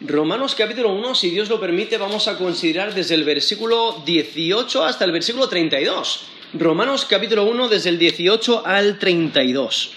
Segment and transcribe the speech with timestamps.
[0.00, 5.04] Romanos capítulo 1, si Dios lo permite, vamos a considerar desde el versículo 18 hasta
[5.04, 6.26] el versículo 32.
[6.54, 9.90] Romanos capítulo 1, desde el 18 al 32.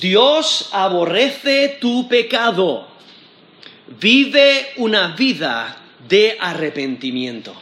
[0.00, 2.86] Dios aborrece tu pecado.
[4.00, 7.54] Vive una vida de arrepentimiento.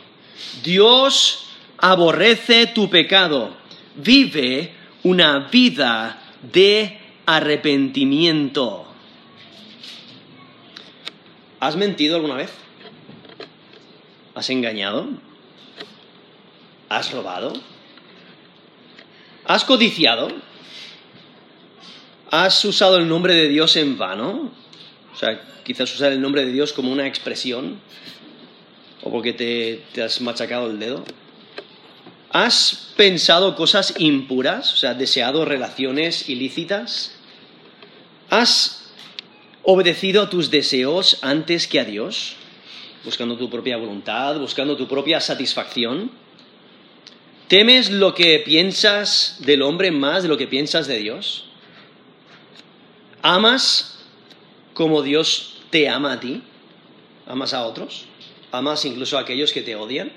[0.62, 1.46] Dios
[1.78, 3.56] aborrece tu pecado.
[3.94, 4.70] Vive
[5.04, 8.85] una vida de arrepentimiento.
[11.66, 12.50] ¿Has mentido alguna vez?
[14.36, 15.08] ¿Has engañado?
[16.88, 17.54] ¿Has robado?
[19.44, 20.28] ¿Has codiciado?
[22.30, 24.52] ¿Has usado el nombre de Dios en vano?
[25.12, 27.80] O sea, quizás usar el nombre de Dios como una expresión
[29.02, 31.04] o porque te, has machacado el dedo.
[32.30, 34.72] ¿Has pensado cosas impuras?
[34.72, 37.16] O sea, deseado relaciones ilícitas.
[38.30, 38.85] ¿Has
[39.68, 42.36] obedecido a tus deseos antes que a Dios,
[43.04, 46.12] buscando tu propia voluntad, buscando tu propia satisfacción.
[47.48, 51.46] ¿Temes lo que piensas del hombre más de lo que piensas de Dios?
[53.22, 54.04] ¿Amas
[54.72, 56.42] como Dios te ama a ti?
[57.26, 58.06] ¿Amas a otros?
[58.52, 60.12] ¿Amas incluso a aquellos que te odian?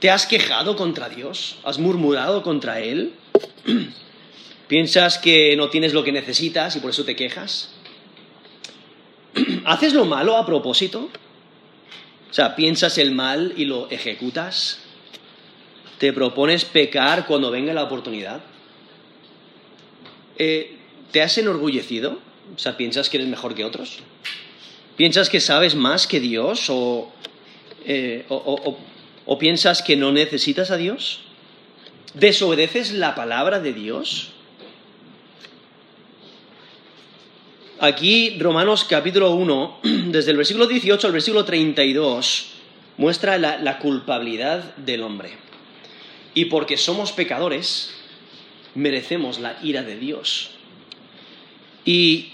[0.00, 1.58] ¿Te has quejado contra Dios?
[1.62, 3.14] ¿Has murmurado contra Él?
[4.68, 7.70] ¿Piensas que no tienes lo que necesitas y por eso te quejas?
[9.64, 11.08] ¿Haces lo malo a propósito?
[12.30, 14.80] O sea, ¿piensas el mal y lo ejecutas?
[15.98, 18.40] ¿Te propones pecar cuando venga la oportunidad?
[20.36, 20.76] Eh,
[21.12, 22.18] ¿Te has enorgullecido?
[22.54, 24.00] O sea, ¿piensas que eres mejor que otros?
[24.96, 26.68] ¿Piensas que sabes más que Dios?
[26.70, 27.12] ¿O,
[27.84, 31.20] eh, o piensas que no necesitas a Dios?
[32.14, 34.32] ¿Desobedeces la palabra de Dios?
[37.78, 42.46] Aquí Romanos capítulo 1, desde el versículo 18 al versículo 32,
[42.96, 45.32] muestra la, culpabilidad del hombre.
[46.32, 47.90] Y porque somos pecadores,
[48.74, 50.52] merecemos la ira de Dios.
[51.84, 52.32] Y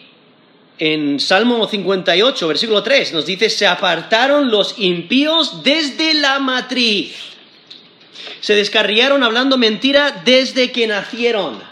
[0.78, 7.16] en Salmo 58, versículo 3, nos dice, se apartaron los impíos desde la matriz.
[8.40, 11.71] Se descarriaron hablando mentira desde que nacieron.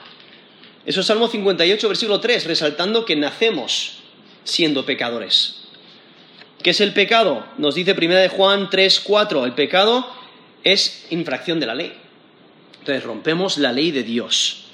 [0.86, 3.98] Eso es Salmo 58, versículo 3, resaltando que nacemos
[4.44, 5.56] siendo pecadores.
[6.62, 7.46] ¿Qué es el pecado?
[7.58, 10.06] Nos dice 1 de Juan 3, 4, el pecado
[10.64, 11.92] es infracción de la ley.
[12.78, 14.64] Entonces rompemos la ley de Dios.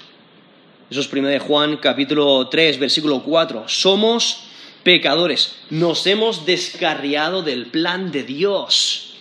[0.89, 3.65] Eso es 1 de Juan capítulo 3, versículo 4.
[3.67, 4.43] Somos
[4.83, 9.15] pecadores, nos hemos descarriado del plan de Dios.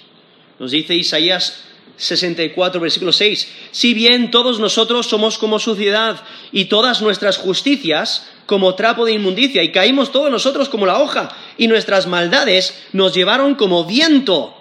[0.60, 1.65] Nos dice Isaías
[1.96, 3.48] 64, versículo 6.
[3.70, 9.62] Si bien todos nosotros somos como suciedad y todas nuestras justicias como trapo de inmundicia
[9.62, 14.54] y caímos todos nosotros como la hoja y nuestras maldades nos llevaron como viento.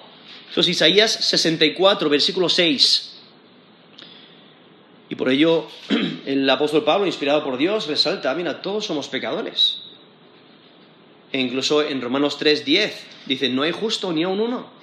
[0.50, 3.12] Eso es Isaías 64, versículo 6.
[5.10, 5.68] Y por ello
[6.26, 9.82] el apóstol Pablo, inspirado por Dios, resalta, mira, todos somos pecadores.
[11.34, 14.74] E incluso en Romanos 3, 10 dice, no hay justo ni aun uno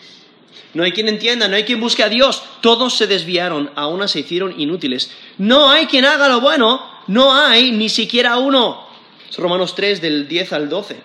[0.74, 2.42] no hay quien entienda, no hay quien busque a Dios.
[2.60, 5.10] Todos se desviaron, a una se hicieron inútiles.
[5.38, 8.86] No hay quien haga lo bueno, no hay ni siquiera uno.
[9.28, 10.96] Es Romanos 3 del 10 al 12.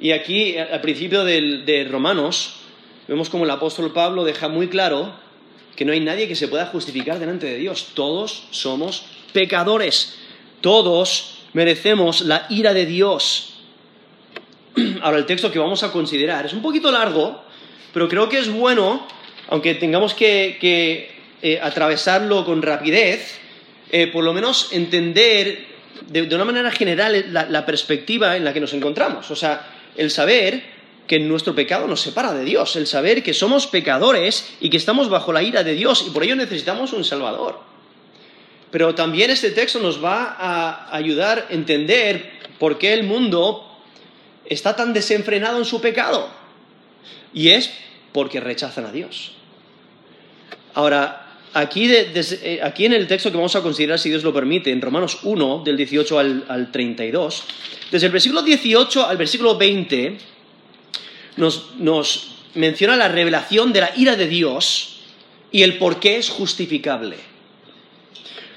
[0.00, 2.56] Y aquí, al principio de Romanos,
[3.08, 5.24] vemos como el apóstol Pablo deja muy claro
[5.76, 7.88] que no hay nadie que se pueda justificar delante de Dios.
[7.94, 10.14] Todos somos pecadores.
[10.60, 13.54] Todos merecemos la ira de Dios.
[15.02, 17.42] Ahora, el texto que vamos a considerar es un poquito largo,
[17.94, 19.06] pero creo que es bueno,
[19.48, 20.58] aunque tengamos que,
[21.40, 23.38] eh, atravesarlo con rapidez,
[23.90, 25.66] eh, por lo menos entender
[26.08, 29.30] de, una manera general la, perspectiva en la que nos encontramos.
[29.30, 30.74] O sea, el saber
[31.06, 35.08] que nuestro pecado nos separa de Dios, el saber que somos pecadores y que estamos
[35.08, 37.60] bajo la ira de Dios y por ello necesitamos un Salvador.
[38.72, 43.70] Pero también este texto nos va a ayudar a entender por qué el mundo
[44.46, 46.43] está tan desenfrenado en su pecado.
[47.34, 47.70] Y es
[48.12, 49.32] porque rechazan a Dios.
[50.74, 54.70] Ahora, aquí, eh, aquí, en el texto que vamos a considerar, si Dios lo permite,
[54.70, 57.42] en Romanos 1, del 18 al, al 32,
[57.90, 60.16] desde el versículo 18 al versículo 20,
[61.36, 65.00] nos, nos menciona la revelación de la ira de Dios
[65.50, 67.16] y el por qué es justificable.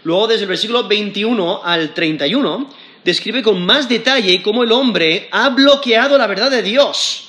[0.04, 2.70] Luego, desde el versículo 21 al 31,
[3.04, 7.27] describe con más detalle cómo el hombre ha bloqueado la verdad de Dios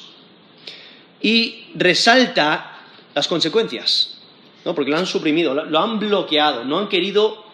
[1.21, 2.81] y resalta
[3.15, 4.19] las consecuencias,
[4.65, 4.75] ¿no?
[4.75, 7.45] porque lo han suprimido, lo han bloqueado, no han querido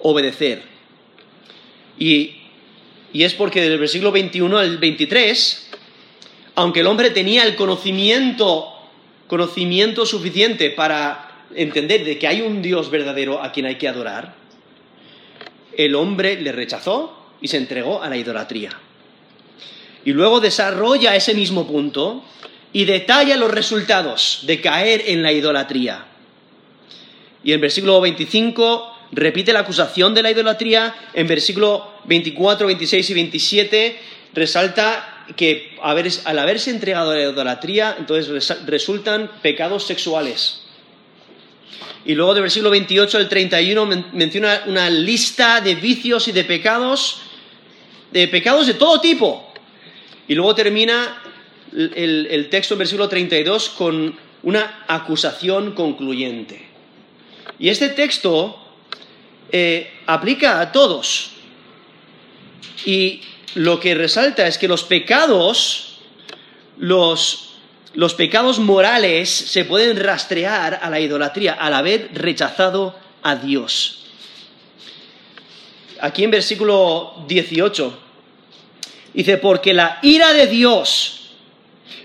[0.00, 0.62] obedecer.
[1.98, 2.34] Y
[3.12, 5.70] Y es porque del versículo 21 al 23,
[6.56, 8.68] aunque el hombre tenía el conocimiento,
[9.26, 14.34] conocimiento suficiente para entender de que hay un Dios verdadero a quien hay que adorar,
[15.76, 18.70] el hombre le rechazó y se entregó a la idolatría.
[20.04, 22.24] Y luego desarrolla ese mismo punto
[22.72, 26.04] y detalla los resultados de caer en la idolatría.
[27.42, 33.14] Y en versículo 25 repite la acusación de la idolatría, en versículo 24, 26 y
[33.14, 34.00] 27
[34.34, 40.62] resalta que al haberse entregado a la idolatría, entonces resultan pecados sexuales.
[42.04, 47.20] Y luego del versículo 28 al 31 menciona una lista de vicios y de pecados,
[48.10, 49.52] de pecados de todo tipo.
[50.26, 51.22] Y luego termina
[51.78, 56.66] el, texto en versículo 32 con una acusación concluyente.
[57.58, 58.58] Y este texto
[59.50, 61.30] eh, aplica a todos.
[62.84, 63.22] Y
[63.54, 66.00] lo que resalta es que los pecados,
[66.78, 67.54] los,
[67.94, 74.06] los pecados morales se pueden rastrear a la idolatría al haber rechazado a Dios.
[76.00, 77.98] Aquí en versículo 18
[79.14, 81.17] dice, porque la ira de Dios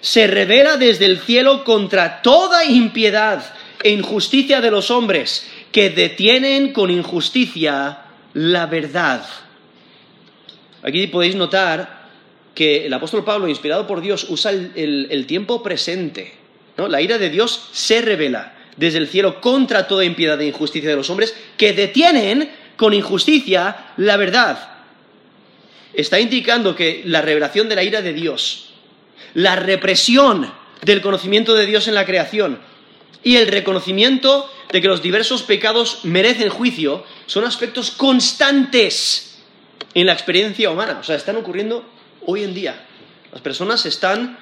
[0.01, 3.43] se revela desde el cielo contra toda impiedad
[3.83, 7.99] e injusticia de los hombres que detienen con injusticia
[8.33, 9.25] la verdad.
[10.83, 12.03] Aquí podéis notar
[12.53, 16.33] que el apóstol Pablo, inspirado por Dios, usa el, tiempo presente.
[16.77, 20.95] La ira de Dios se revela desde el cielo contra toda impiedad e injusticia de
[20.95, 24.69] los hombres que detienen con injusticia la verdad.
[25.93, 28.72] Está indicando que la revelación de la ira de Dios,
[29.33, 30.51] la represión
[30.81, 32.59] del conocimiento de Dios en la creación
[33.23, 39.39] y el reconocimiento de que los diversos pecados merecen juicio son aspectos constantes
[39.93, 40.97] en la experiencia humana.
[40.99, 41.85] O sea, están ocurriendo
[42.25, 42.85] hoy en día.
[43.31, 44.37] Las personas están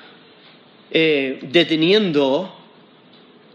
[0.92, 2.56] eh, deteniendo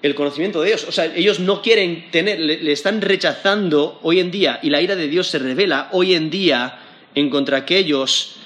[0.03, 0.87] el conocimiento de Dios.
[0.88, 4.97] O sea, ellos no quieren tener, le, están rechazando hoy en día y la ira
[4.97, 6.79] de Dios se revela hoy en día
[7.15, 8.37] en contra aquellos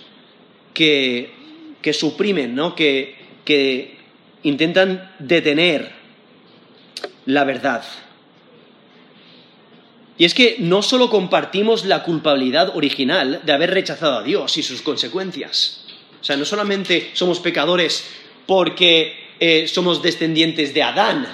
[0.72, 1.34] que,
[1.82, 2.74] que suprimen, ¿no?
[2.74, 3.96] que, que
[4.42, 5.92] intentan detener
[7.26, 7.84] la verdad.
[10.18, 14.62] Y es que no solo compartimos la culpabilidad original de haber rechazado a Dios y
[14.62, 15.84] sus consecuencias.
[16.20, 18.06] O sea, no solamente somos pecadores
[18.46, 21.26] porque eh, somos descendientes de Adán,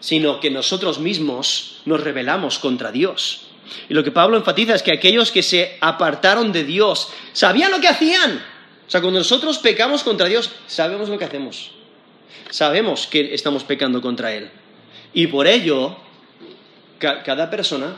[0.00, 3.46] sino que nosotros mismos nos rebelamos contra Dios.
[3.88, 7.80] Y lo que Pablo enfatiza es que aquellos que se apartaron de Dios sabían lo
[7.80, 8.42] que hacían.
[8.92, 11.70] Sea, cuando nosotros pecamos contra Dios, sabemos lo que hacemos.
[12.50, 14.50] Sabemos que estamos pecando contra Él.
[15.14, 15.96] Y por ello
[16.98, 17.96] cada persona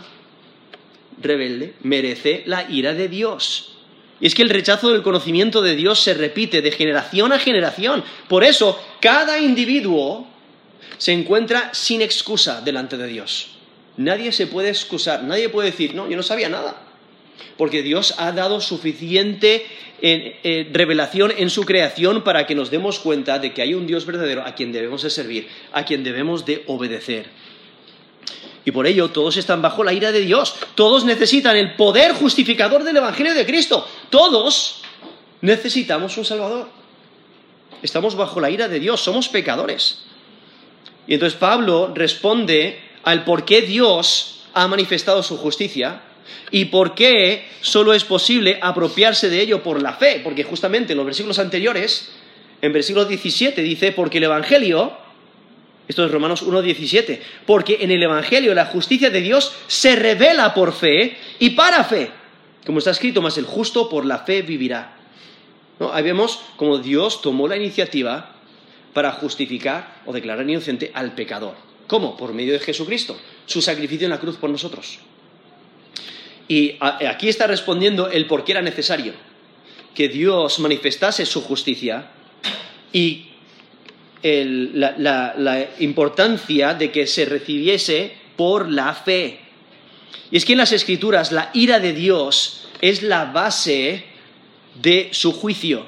[1.21, 3.77] rebelde merece la ira de Dios.
[4.21, 8.05] Y es que el rechazo del conocimiento de Dios se repite de generación a generación.
[8.29, 10.29] Por eso, cada individuo
[10.97, 13.49] se encuentra sin excusa delante de Dios.
[13.97, 16.77] Nadie se puede excusar, nadie puede decir, no, yo no sabía nada.
[17.57, 19.67] Porque Dios ha dado suficiente
[20.03, 23.87] eh, eh, revelación en su creación para que nos demos cuenta de que hay un
[23.87, 27.27] Dios verdadero a quien debemos de servir, a quien debemos de obedecer.
[28.65, 30.57] Y por ello todos están bajo la ira de Dios.
[30.75, 33.87] Todos necesitan el poder justificador del Evangelio de Cristo.
[34.11, 34.83] Todos
[35.43, 36.69] necesitamos un Salvador.
[37.83, 40.05] Estamos bajo la ira de Dios, somos pecadores.
[41.07, 46.01] Y entonces Pablo responde al por qué Dios ha manifestado su justicia
[46.51, 50.21] y por qué solo es posible apropiarse de ello por la fe.
[50.23, 52.13] Porque justamente en los versículos anteriores,
[52.63, 55.05] en versículo 17 dice, porque el Evangelio
[55.87, 57.21] esto es Romanos 1.17.
[57.47, 62.11] Porque en el Evangelio la justicia de Dios se revela por fe y para fe.
[62.65, 64.97] Como está escrito, más el justo por la fe vivirá.
[65.93, 68.37] Ahí vemos cómo Dios tomó la iniciativa
[68.95, 71.57] para justificar o declarar inocente al pecador.
[71.87, 72.17] ¿Cómo?
[72.17, 75.01] Por medio de Jesucristo, su sacrificio en la cruz por nosotros.
[76.49, 79.15] Y aquí está respondiendo el por qué era necesario
[79.95, 82.11] que Dios manifestase su justicia
[82.93, 83.27] y
[84.23, 89.41] la, importancia de que se recibiese por la fe.
[90.31, 94.05] Y es que en las escrituras la ira de Dios es la base
[94.83, 95.87] de su juicio.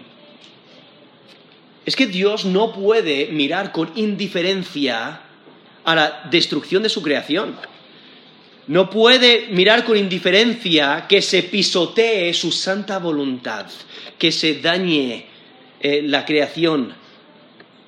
[1.84, 5.20] Es que Dios no puede mirar con indiferencia
[5.84, 7.56] a la destrucción de su creación.
[8.68, 13.66] No puede mirar con indiferencia que se pisotee su santa voluntad,
[14.18, 15.26] que se dañe
[15.80, 16.94] eh, la creación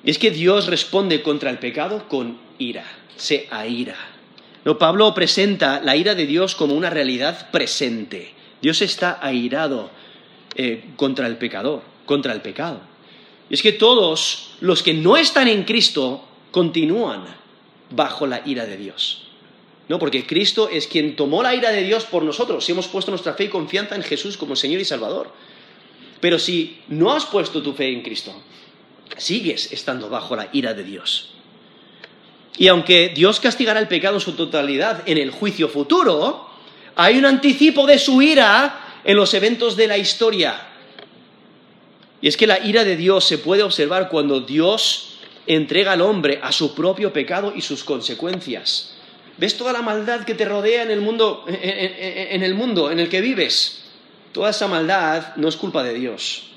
[0.03, 3.95] es que Dios responde contra el pecado con ira, se aira.
[4.65, 8.33] No, Pablo presenta la ira de Dios como una realidad presente.
[8.61, 9.89] Dios está airado
[10.55, 12.81] eh, contra el pecador, contra el pecado.
[13.49, 17.23] Y es que todos los que no están en Cristo continúan
[17.89, 19.28] bajo la ira de Dios.
[19.89, 19.97] ¿No?
[19.97, 23.33] Porque Cristo es quien tomó la ira de Dios por nosotros, si hemos puesto nuestra
[23.33, 25.33] fe y confianza en Jesús como Señor y Salvador.
[26.21, 28.31] Pero si no has puesto tu fe en Cristo,
[29.17, 31.31] sigues estando bajo la ira de Dios.
[32.55, 36.47] Y aunque Dios castigará el pecado en su totalidad en el juicio futuro,
[36.95, 40.67] hay un anticipo de su ira en los eventos de la historia.
[42.21, 45.15] Y es que la ira de Dios se puede observar cuando Dios
[45.47, 48.98] entrega al hombre a su propio pecado y sus consecuencias.
[49.39, 53.07] ¿Ves toda la maldad que te rodea en el mundo en, el, mundo en el
[53.07, 53.85] que vives?
[54.33, 56.51] Toda esa maldad no es culpa de Dios.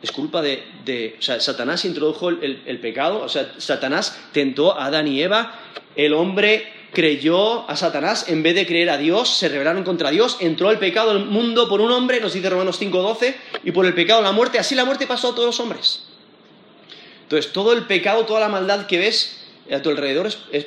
[0.00, 1.16] Es culpa de...
[1.18, 5.54] o sea, Satanás introdujo el, el pecado, o sea, Satanás tentó a Adán y Eva,
[5.96, 10.38] el hombre creyó a Satanás en vez de creer a Dios, se rebelaron contra Dios,
[10.40, 13.94] entró el pecado al mundo por un hombre, nos dice Romanos 5:12, y por el
[13.94, 16.04] pecado la muerte, así la muerte pasó a todos los hombres.
[17.22, 20.66] Entonces, todo el pecado, toda la maldad que ves a tu alrededor es,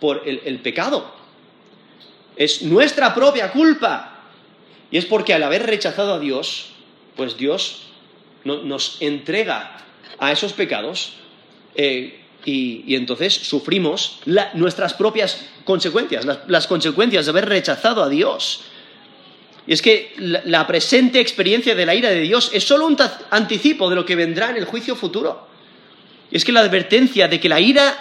[0.00, 1.14] por el, pecado.
[2.36, 4.18] Es nuestra propia culpa.
[4.90, 6.72] Y es porque al haber rechazado a Dios,
[7.16, 7.86] pues Dios
[8.44, 9.76] nos entrega
[10.18, 11.14] a esos pecados
[11.74, 14.20] eh, y, entonces sufrimos
[14.54, 18.62] nuestras propias consecuencias, las, consecuencias de haber rechazado a Dios.
[19.66, 22.96] Y es que la, presente experiencia de la ira de Dios es solo un
[23.30, 25.48] anticipo de lo que vendrá en el juicio futuro.
[26.30, 27.96] Y es que la advertencia de que la ira,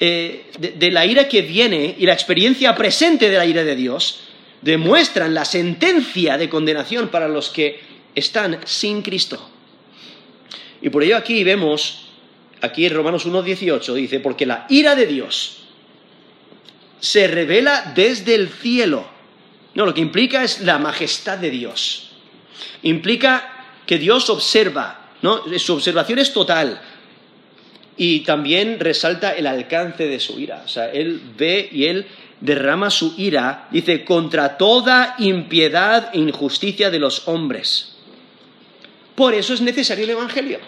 [0.00, 4.20] eh, de la ira que viene y la experiencia presente de la ira de Dios
[4.62, 7.80] demuestran la sentencia de condenación para los que
[8.14, 9.50] están sin Cristo.
[10.82, 12.06] Y por ello aquí vemos
[12.60, 15.58] aquí en Romanos 1.18 dice, porque la ira de Dios
[17.00, 19.06] se revela desde el cielo.
[19.74, 22.10] No, lo que implica es la majestad de Dios.
[22.82, 25.42] Implica que Dios observa, ¿no?
[25.58, 26.80] Su observación es total.
[28.02, 30.62] Y también resalta el alcance de su ira.
[30.64, 32.06] O sea, Él ve y Él
[32.40, 37.96] derrama su ira, dice, contra toda impiedad e injusticia de los hombres.
[39.14, 40.60] Por eso es necesario el Evangelio.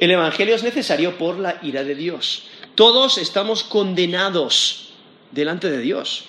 [0.00, 2.48] El Evangelio es necesario por la ira de Dios.
[2.74, 4.94] Todos estamos condenados
[5.30, 6.24] delante de Dios.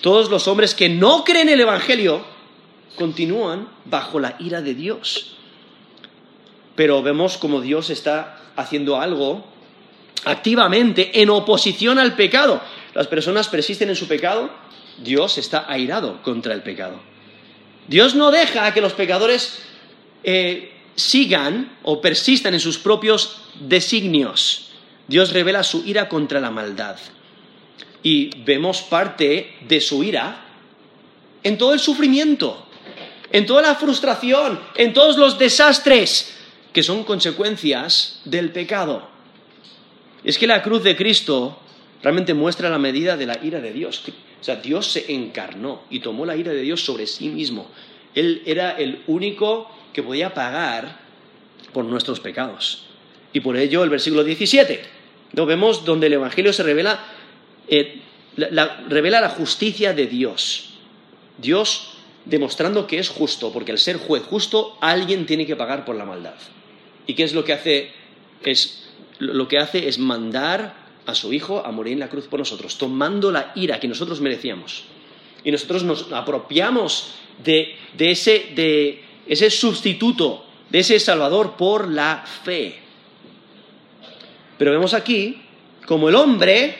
[0.00, 2.24] Todos los hombres que no creen el Evangelio
[2.94, 5.34] continúan bajo la ira de Dios.
[6.76, 9.44] Pero vemos como Dios está haciendo algo
[10.24, 12.60] activamente en oposición al pecado.
[12.92, 14.50] Las personas persisten en su pecado,
[14.98, 17.00] Dios está airado contra el pecado.
[17.86, 19.60] Dios no deja que los pecadores
[20.24, 24.72] eh, sigan o persistan en sus propios designios.
[25.06, 26.96] Dios revela su ira contra la maldad.
[28.02, 30.44] Y vemos parte de su ira
[31.44, 32.66] en todo el sufrimiento,
[33.30, 36.37] en toda la frustración, en todos los desastres
[36.72, 39.08] que son consecuencias del pecado.
[40.24, 41.58] Es que la cruz de Cristo
[42.02, 44.02] realmente muestra la medida de la ira de Dios.
[44.40, 47.68] O sea, Dios se encarnó y tomó la ira de Dios sobre sí mismo.
[48.14, 50.98] Él era el único que podía pagar
[51.72, 52.84] por nuestros pecados.
[53.32, 54.82] Y por ello el versículo 17,
[55.32, 56.98] lo vemos donde el Evangelio se revela,
[57.68, 58.00] eh,
[58.36, 60.70] la, revela la justicia de Dios.
[61.36, 61.90] Dios
[62.24, 66.04] demostrando que es justo, porque al ser juez justo alguien tiene que pagar por la
[66.04, 66.34] maldad.
[67.08, 67.90] ¿Y qué es lo que hace?
[68.44, 68.88] Es,
[69.18, 72.78] lo que hace es mandar a su Hijo a morir en la cruz por nosotros,
[72.78, 74.84] tomando la ira que nosotros merecíamos.
[75.42, 82.24] Y nosotros nos apropiamos de, de ese, de, ese sustituto de ese Salvador por la
[82.44, 82.78] fe.
[84.58, 85.40] Pero vemos aquí
[85.86, 86.76] como el hombre,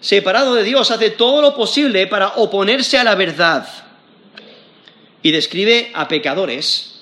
[0.00, 3.66] separado de Dios, hace todo lo posible para oponerse a la verdad.
[5.22, 6.97] Y describe a pecadores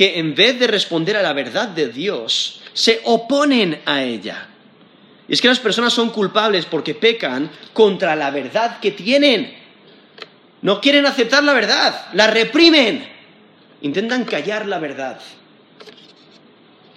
[0.00, 4.48] que en vez de responder a la verdad de Dios, se oponen a ella.
[5.28, 9.54] Y es que las personas son culpables porque pecan contra la verdad que tienen.
[10.62, 13.20] No quieren aceptar la verdad, la reprimen
[13.82, 15.20] intentan callar la verdad.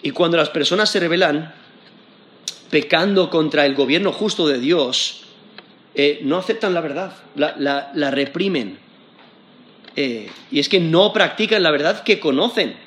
[0.02, 1.54] Y cuando las personas se rebelan,
[2.70, 5.24] pecando contra el gobierno justo de Dios,
[5.94, 8.80] eh, no aceptan la verdad, la, reprimen.
[9.98, 12.82] Eh, y es que no practican la verdad que conocen,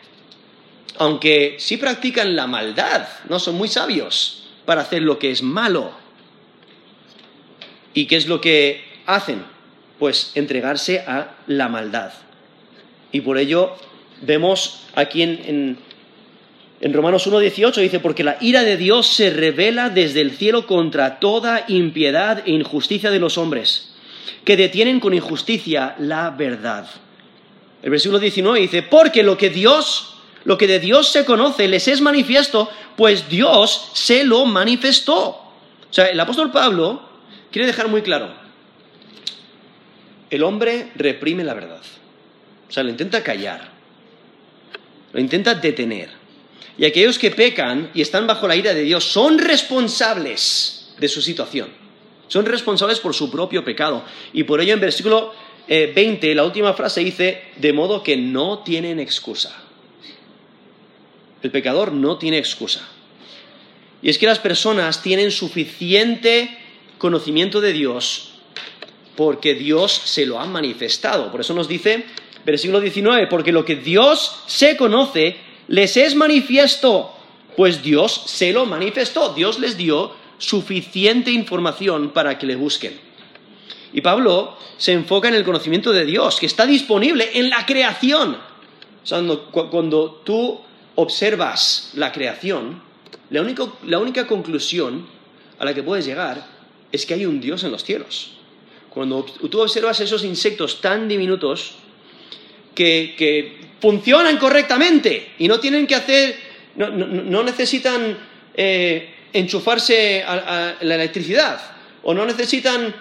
[0.98, 5.92] aunque sí practican la maldad, no son muy sabios para hacer lo que es malo.
[7.94, 9.42] ¿Y qué es lo que hacen?
[9.98, 12.12] Pues entregarse a la maldad.
[13.12, 13.74] Y por ello
[14.20, 15.78] vemos aquí en,
[16.80, 21.18] en, Romanos 1.18, dice, porque la ira de Dios se revela desde el cielo contra
[21.20, 23.94] toda impiedad e injusticia de los hombres,
[24.44, 26.86] que detienen con injusticia la verdad.
[27.82, 30.15] El versículo 19 dice, porque lo que Dios,
[30.46, 35.18] lo que de Dios se conoce, les es manifiesto, pues Dios se lo manifestó.
[35.18, 37.02] O sea, el apóstol Pablo
[37.50, 38.32] quiere dejar muy claro,
[40.30, 41.82] el hombre reprime la verdad.
[42.68, 43.72] O sea, lo intenta callar,
[45.12, 46.10] lo intenta detener.
[46.78, 51.22] Y aquellos que pecan y están bajo la ira de Dios son responsables de su
[51.22, 51.70] situación.
[52.28, 54.04] Son responsables por su propio pecado.
[54.32, 55.34] Y por ello en versículo
[55.66, 59.65] 20, eh, la última frase dice, de modo que no tienen excusa.
[61.42, 62.86] El pecador no tiene excusa.
[64.02, 66.56] Y es que las personas tienen suficiente
[66.98, 68.32] conocimiento de Dios
[69.16, 71.30] porque Dios se lo ha manifestado.
[71.30, 72.04] Por eso nos dice,
[72.44, 75.36] versículo 19, porque lo que Dios se conoce
[75.68, 77.12] les es manifiesto,
[77.56, 79.32] pues Dios se lo manifestó.
[79.32, 82.98] Dios les dio suficiente información para que le busquen.
[83.92, 88.36] Y Pablo se enfoca en el conocimiento de Dios, que está disponible en la creación.
[89.50, 90.60] cuando, tú
[90.96, 92.82] observas la creación,
[93.30, 93.44] la,
[93.84, 95.06] la única conclusión
[95.58, 96.44] a la que puedes llegar
[96.92, 98.32] es que hay un Dios en los cielos.
[98.90, 101.74] Cuando tú observas esos insectos tan diminutos
[102.74, 106.34] que, funcionan correctamente y no tienen que hacer,
[106.76, 108.16] no, necesitan
[108.54, 111.60] eh, enchufarse a, la electricidad
[112.02, 112.94] o no necesitan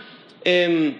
[0.43, 0.95] em,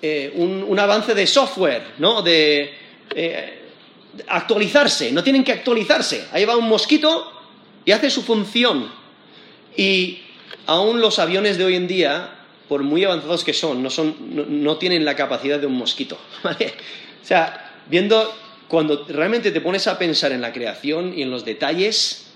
[0.00, 2.22] eh, un, avance de software, ¿no?
[2.22, 2.74] De
[3.14, 3.65] eh,
[4.28, 6.26] actualizarse, no tienen que actualizarse.
[6.32, 7.32] Ahí va un mosquito
[7.84, 8.90] y hace su función.
[9.76, 10.20] Y
[10.66, 12.30] aún los aviones de hoy en día,
[12.68, 14.16] por muy avanzados que son, no, son,
[14.62, 16.18] no, tienen la capacidad de un mosquito.
[17.22, 18.32] O sea, viendo,
[18.68, 22.26] cuando realmente te pones a pensar en la creación y en los detalles,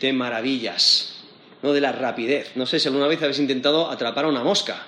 [0.00, 1.16] te maravillas,
[1.62, 1.74] ¿no?
[1.74, 2.52] De la rapidez.
[2.54, 4.86] No sé si alguna vez habéis intentado atrapar a una mosca.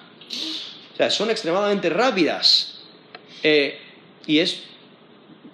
[0.95, 2.81] O sea, son extremadamente rápidas.
[3.43, 3.79] Eh,
[4.26, 4.62] y es,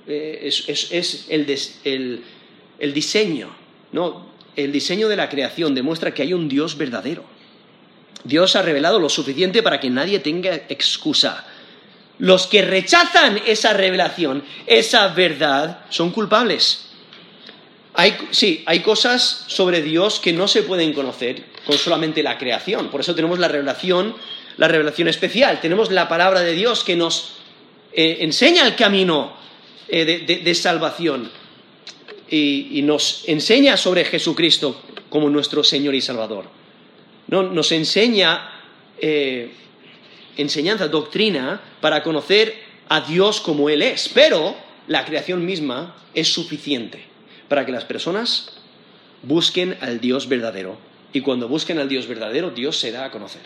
[0.07, 2.25] eh, es, el,
[2.79, 3.51] el diseño,
[3.93, 4.27] ¿no?
[4.57, 7.25] el diseño de la creación demuestra que hay un Dios verdadero.
[8.25, 11.47] Dios ha revelado lo suficiente para que nadie tenga excusa.
[12.19, 16.89] Los que rechazan esa revelación, esa verdad, son culpables.
[18.31, 22.89] sí, hay cosas sobre Dios que no se pueden conocer con solamente la creación.
[22.91, 24.17] Por eso tenemos la revelación,
[24.57, 25.61] la revelación especial.
[25.61, 27.35] Tenemos la palabra de Dios que nos
[27.93, 29.37] eh, enseña el camino
[29.89, 31.31] eh, de salvación
[32.31, 36.47] y, nos enseña sobre Jesucristo como nuestro Señor y Salvador.
[37.29, 38.51] No, nos enseña
[38.99, 39.51] eh,
[40.37, 42.55] enseñanza, doctrina, para conocer
[42.89, 44.09] a Dios como Él es.
[44.09, 44.57] Pero
[44.89, 47.05] la creación misma es suficiente
[47.49, 48.53] para que las personas
[49.23, 50.79] busquen al Dios verdadero.
[51.13, 53.43] Y cuando busquen al Dios verdadero, Dios se da a conocer.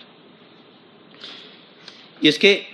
[2.20, 2.66] Y es que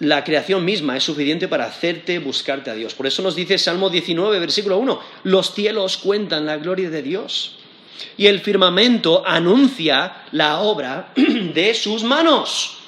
[0.00, 2.94] la creación misma es suficiente para hacerte buscarte a Dios.
[2.94, 7.56] Por eso nos dice Salmo 19, versículo 1, los cielos cuentan la gloria de Dios
[8.16, 12.78] y el firmamento anuncia la obra de sus manos.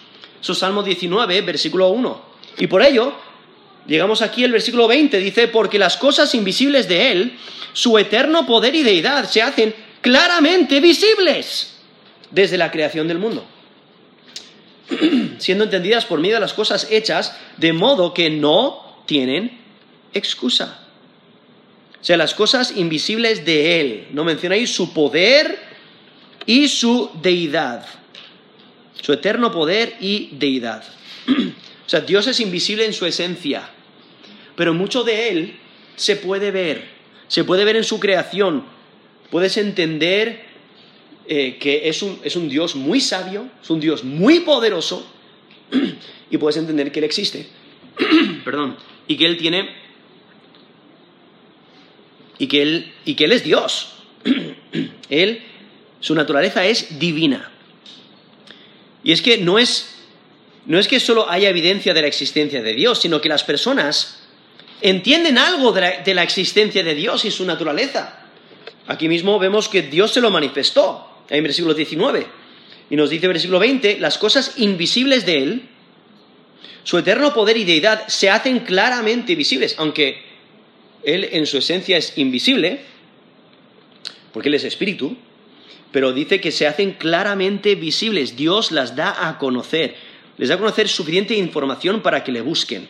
[0.40, 2.22] Eso es Salmo 19, versículo 1.
[2.58, 3.14] Y por ello,
[3.86, 7.38] llegamos aquí al versículo 20, dice, porque las cosas invisibles de Él,
[7.72, 11.74] su eterno poder y deidad, se hacen claramente visibles
[12.30, 13.46] desde la creación del mundo
[15.38, 19.58] siendo entendidas por medio de las cosas hechas, de modo que no tienen
[20.14, 20.80] excusa.
[22.00, 24.08] O sea, las cosas invisibles de Él.
[24.12, 25.58] No menciona ahí su poder
[26.46, 27.86] y su deidad.
[29.00, 30.84] Su eterno poder y deidad.
[31.88, 33.66] O sea, Dios es invisible en su esencia,
[34.56, 35.58] pero mucho de Él
[35.96, 36.86] se puede ver.
[37.28, 38.66] Se puede ver en su creación.
[39.30, 40.47] Puedes entender
[41.30, 45.06] eh, que es un, es un Dios muy sabio, es un Dios muy poderoso,
[46.30, 47.46] y puedes entender que Él existe.
[48.46, 48.76] Perdón.
[49.06, 49.68] Y que Él tiene.
[52.38, 53.92] Y que Él, y que él es Dios.
[55.10, 55.42] él,
[56.00, 57.50] su naturaleza es divina.
[59.04, 59.96] Y es que no es,
[60.64, 64.20] no es que solo haya evidencia de la existencia de Dios, sino que las personas
[64.80, 68.18] entienden algo de la, de la existencia de Dios y su naturaleza.
[68.86, 72.26] Aquí mismo vemos que Dios se lo manifestó en versículo 19.
[72.90, 75.62] Y nos dice versículo 20, las cosas invisibles de Él,
[76.84, 80.22] su eterno poder y deidad se hacen claramente visibles, aunque
[81.02, 82.80] Él en su esencia es invisible,
[84.32, 85.16] porque Él es espíritu,
[85.92, 89.96] pero dice que se hacen claramente visibles, Dios las da a conocer,
[90.38, 92.88] les da a conocer suficiente información para que le busquen.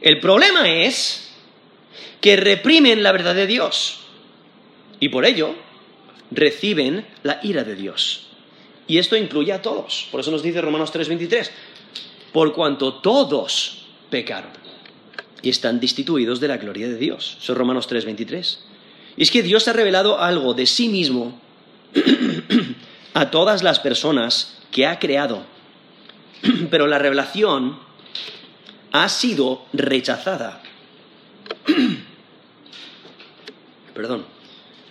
[0.00, 1.30] El problema es
[2.20, 4.00] que reprimen la verdad de Dios
[5.00, 5.54] y por ello
[6.30, 8.26] reciben la ira de Dios.
[8.86, 10.08] Y esto incluye a todos.
[10.10, 11.50] Por eso nos dice Romanos 3:23,
[12.32, 14.58] por cuanto todos pecaron.
[15.40, 17.36] y están destituidos de la gloria de Dios.
[17.40, 18.58] Eso es Romanos 3:23.
[19.16, 21.40] Y es que Dios ha revelado algo de sí mismo
[23.14, 25.44] a todas las personas que ha creado.
[26.70, 27.78] Pero la revelación
[28.90, 30.60] ha sido rechazada.
[33.94, 34.37] Perdón.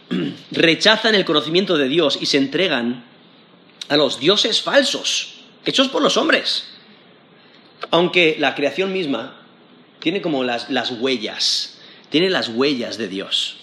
[0.52, 3.04] Rechazan el conocimiento de Dios y se entregan
[3.90, 6.68] a los dioses falsos, hechos por los hombres.
[7.92, 9.40] Aunque la creación misma
[10.00, 13.58] tiene como las, las del tiene las huellas de Dios.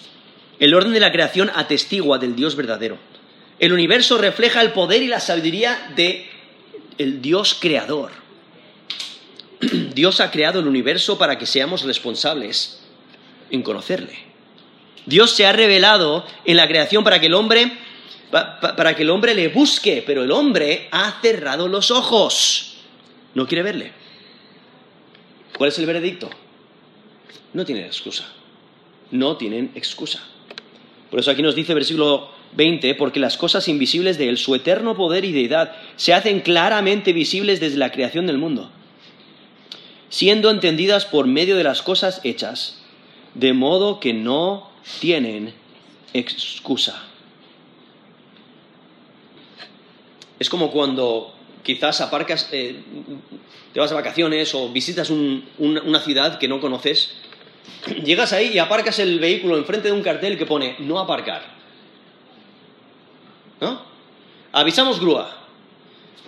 [0.58, 2.98] El orden de la creación atestigua del Dios verdadero.
[3.58, 6.28] El universo refleja el poder y la sabiduría de
[6.98, 8.12] el Dios creador.
[9.94, 12.80] Dios ha creado el universo para que seamos responsables
[13.50, 14.33] en conocerle.
[15.06, 17.72] Dios se ha revelado en la creación para que el hombre
[18.30, 22.78] para que el hombre le busque, pero el hombre ha cerrado los ojos.
[23.34, 23.92] No quiere verle.
[25.56, 26.28] ¿Cuál es el veredicto?
[27.52, 28.24] No tienen excusa.
[29.12, 30.20] No tienen excusa.
[31.10, 34.96] Por eso aquí nos dice versículo 20, porque las cosas invisibles de Él, su eterno
[34.96, 38.70] poder y deidad, se hacen claramente visibles desde la creación del mundo,
[40.08, 42.82] siendo entendidas por medio de las cosas hechas,
[43.34, 45.52] de modo que no tienen
[46.12, 47.04] excusa.
[50.38, 52.76] Es como cuando quizás aparcas, eh,
[53.72, 57.14] te vas a vacaciones o visitas una ciudad que no conoces
[58.04, 61.42] Llegas ahí y aparcas el vehículo enfrente de un cartel que pone no aparcar.
[63.60, 63.82] ¿No?
[64.52, 65.30] Avisamos grúa.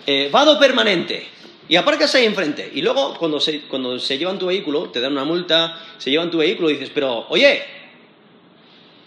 [0.05, 1.27] Eh, vado permanente.
[1.69, 2.71] Y aparcas ahí enfrente.
[2.73, 6.31] Y luego, cuando se, cuando se llevan tu vehículo, te dan una multa, se llevan
[6.31, 7.61] tu vehículo y dices, pero, oye,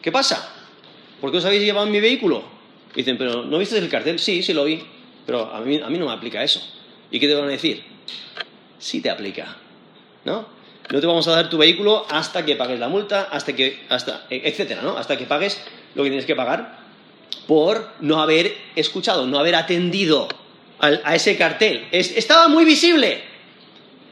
[0.02, 0.52] ¿qué pasa?
[1.20, 2.44] ¿Por qué os habéis llevado mi vehículo?
[2.94, 4.18] dicen, pero ¿no viste el cartel?
[4.18, 4.82] Sí, sí lo vi.
[5.26, 6.60] Pero a mí, a mí no me aplica eso.
[7.10, 7.84] ¿Y qué te van a decir?
[8.78, 9.56] Sí te aplica.
[10.24, 10.60] ¿No?
[10.90, 14.26] no te vamos a dar tu vehículo hasta que pagues la multa, hasta que, hasta,
[14.28, 14.96] etcétera, ¿no?
[14.96, 15.60] Hasta que pagues
[15.94, 16.80] lo que tienes que pagar
[17.46, 20.28] por no haber escuchado, no haber atendido
[20.80, 21.86] a, ese cartel.
[21.92, 23.22] estaba muy visible.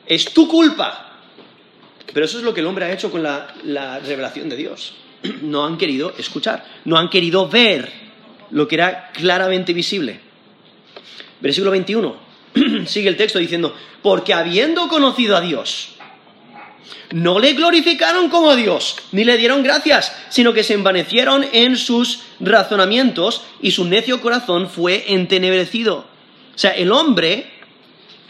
[0.06, 1.16] Es tu culpa.
[2.12, 4.94] Pero eso es lo que el hombre ha hecho con la revelación de Dios.
[5.42, 7.90] No han querido escuchar, no han querido ver
[8.50, 10.20] lo que era claramente visible.
[11.40, 12.16] Versículo 21.
[12.86, 15.90] Sigue el texto diciendo, porque habiendo conocido a Dios,
[17.10, 22.20] no le glorificaron como Dios, ni le dieron gracias, sino que se envanecieron en sus
[22.40, 25.98] razonamientos y su necio corazón fue entenebrecido.
[26.54, 27.50] O sea, el hombre,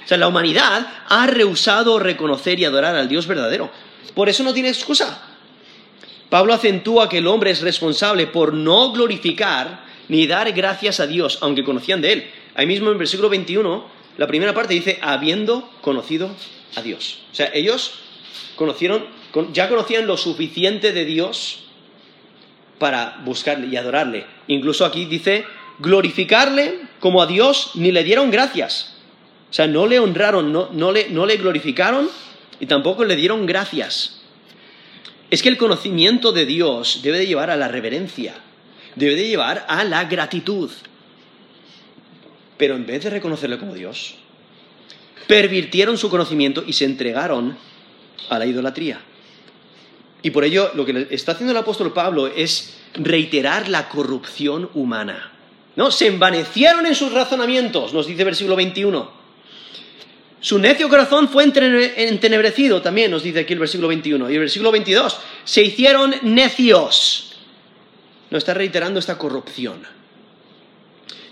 [0.05, 3.71] o sea, la humanidad ha rehusado reconocer y adorar al Dios verdadero.
[4.15, 5.28] Por eso no tiene excusa.
[6.31, 11.39] Pablo acentúa que el hombre es responsable por no glorificar ni dar gracias a Dios,
[11.41, 12.31] aunque conocían de él.
[12.55, 13.85] Ahí mismo en versículo 21,
[14.17, 16.31] la primera parte dice, habiendo conocido
[16.77, 17.21] a Dios.
[17.33, 17.95] O sea, ellos
[18.57, 19.07] conocieron,
[19.53, 21.65] ya conocían lo suficiente de Dios
[22.79, 24.27] para buscarle y adorarle.
[24.49, 25.45] Incluso aquí dice,
[25.79, 28.97] glorificarle como a Dios ni le dieron gracias.
[29.51, 32.09] O sea, no le honraron, no, le, no le glorificaron
[32.61, 34.18] y tampoco le dieron gracias.
[35.31, 38.35] Es que el conocimiento de Dios debe de llevar a la reverencia,
[38.97, 40.71] debe de llevar a la gratitud.
[42.57, 44.17] Pero en vez de reconocerle como Dios,
[45.27, 47.57] pervirtieron su conocimiento y se entregaron
[48.31, 49.01] a la idolatría.
[50.23, 55.33] Y por ello lo que está haciendo el apóstol Pablo es reiterar la corrupción humana.
[55.77, 55.93] ¿No?
[55.93, 59.18] Se envanecieron en sus razonamientos, nos dice versículo 21.
[60.41, 64.31] Su necio corazón fue entenebrecido, también nos dice aquí el versículo 21.
[64.31, 67.37] Y el versículo 22, se hicieron necios.
[68.31, 69.83] Nos está reiterando esta corrupción.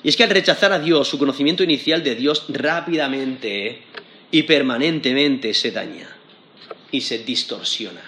[0.03, 3.83] Y es que al rechazar a Dios, su conocimiento inicial de Dios rápidamente
[4.31, 6.09] y permanentemente se daña
[6.91, 8.03] y se distorsiona.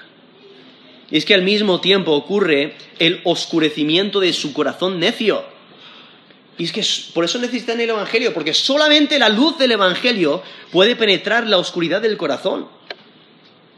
[1.11, 5.44] Y es que al mismo tiempo ocurre el oscurecimiento de su corazón necio.
[6.59, 10.42] Y es que por eso necesitan el Evangelio, porque solamente la luz del Evangelio
[10.73, 12.66] puede penetrar la oscuridad del corazón.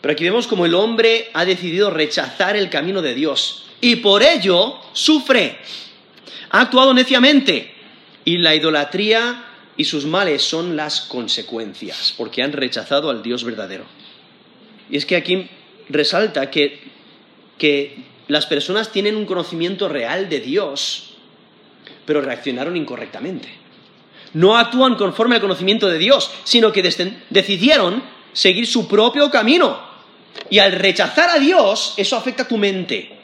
[0.00, 4.22] Pero aquí vemos como el hombre ha decidido rechazar el camino de Dios y por
[4.22, 5.58] ello sufre.
[6.50, 7.74] Ha actuado neciamente
[8.24, 9.44] y la idolatría
[9.76, 13.84] y sus males son las consecuencias, porque han rechazado al Dios verdadero.
[14.90, 15.48] Y es que aquí
[15.88, 16.90] resalta que,
[18.28, 21.09] las personas tienen un conocimiento real de Dios,
[22.10, 23.48] pero reaccionaron incorrectamente.
[24.32, 29.78] No actúan conforme al conocimiento de Dios, sino que decidieron seguir su propio camino.
[30.50, 33.16] Y al rechazar a Dios, eso afecta a tu mente.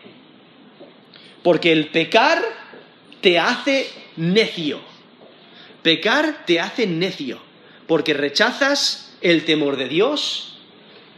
[1.43, 2.41] Porque el pecar
[3.21, 4.79] te hace necio.
[5.83, 7.41] Pecar te hace necio.
[7.89, 10.59] Porque rechazas el temor de Dios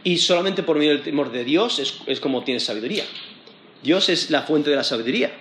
[0.03, 3.05] y solamente por medio del temor de Dios es, es como tienes sabiduría.
[3.83, 5.31] Dios es la fuente de la sabiduría.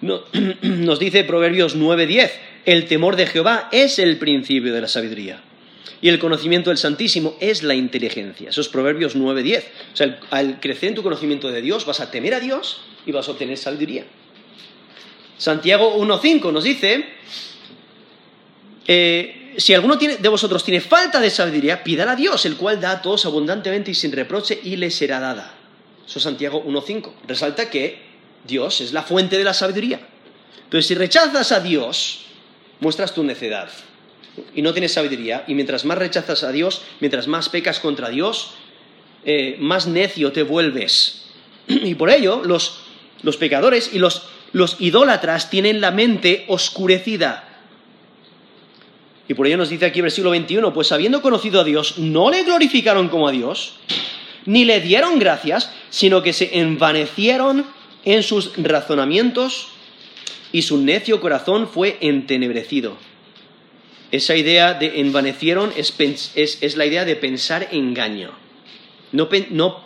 [0.00, 0.22] No-
[0.62, 2.30] nos dice Proverbios 9:10,
[2.66, 5.40] el temor de Jehová es el principio de la sabiduría.
[6.02, 8.50] Y el conocimiento del Santísimo es la inteligencia.
[8.50, 9.64] Eso es Proverbios 9:10.
[9.92, 12.82] O sea, al- al crecer en tu conocimiento de Dios vas a temer a Dios
[13.06, 14.04] y vas a obtener sabiduría.
[15.38, 17.04] Santiago 1.5 nos dice,
[18.86, 22.80] eh, si alguno tiene- de vosotros tiene falta de sabiduría, pídala a Dios, el cual
[22.80, 25.54] da a todos abundantemente y sin reproche y le será dada.
[26.06, 27.14] Eso es Santiago 1.5.
[27.26, 28.03] Resalta que
[28.46, 30.00] Dios es la fuente de la sabiduría.
[30.64, 32.24] Entonces, si rechazas a Dios,
[32.80, 33.70] muestras tu necedad
[34.54, 38.54] y no tienes sabiduría, y mientras más rechazas a Dios, mientras más pecas contra Dios,
[39.24, 41.26] eh, más necio te vuelves.
[41.68, 42.80] Y por ello, los,
[43.22, 47.48] los pecadores y los, los idólatras tienen la mente oscurecida.
[49.28, 52.42] Y por ello nos dice aquí versículo 21, pues habiendo conocido a Dios, no le
[52.42, 53.76] glorificaron como a Dios,
[54.44, 57.66] ni le dieron gracias, sino que se envanecieron
[58.04, 59.68] en sus razonamientos
[60.52, 62.96] y su necio corazón fue entenebrecido.
[64.10, 68.30] Esa idea de envanecieron es, la idea de pensar engaño.
[69.12, 69.82] No, pen- no-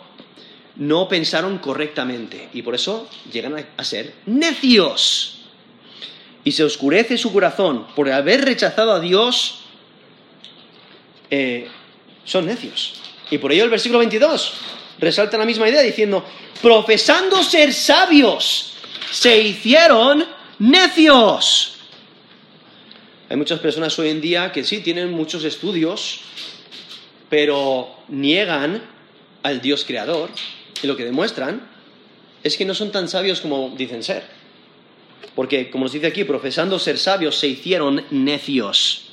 [0.75, 5.35] no pensaron correctamente y por eso llegan a, a ser necios.
[6.43, 9.61] Y se oscurece su corazón por haber rechazado a Dios.
[11.31, 11.67] eh,
[12.25, 12.95] son necios.
[13.31, 14.53] Y por ello el versículo 22
[14.99, 16.25] resalta la misma idea diciendo,
[16.61, 18.73] profesando ser sabios,
[19.11, 20.25] se hicieron
[20.59, 21.77] necios.
[23.29, 26.21] Hay muchas personas hoy en día que sí tienen muchos estudios,
[27.29, 28.81] pero niegan
[29.43, 30.29] al Dios creador
[30.81, 31.67] y lo que demuestran
[32.43, 34.23] es que no son tan sabios como dicen ser.
[35.35, 39.09] Porque, como nos dice aquí, profesando ser sabios, se hicieron necios.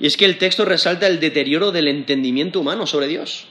[0.00, 3.46] Y es que el texto resalta el deterioro del entendimiento humano sobre Dios.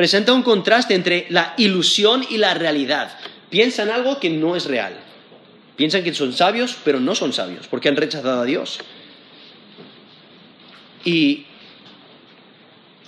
[0.00, 3.18] Presenta un contraste entre la ilusión y la realidad.
[3.50, 4.94] Piensan algo que no es real.
[5.76, 8.78] Piensan que son sabios, pero no son sabios, porque han rechazado a Dios.
[11.04, 11.44] Y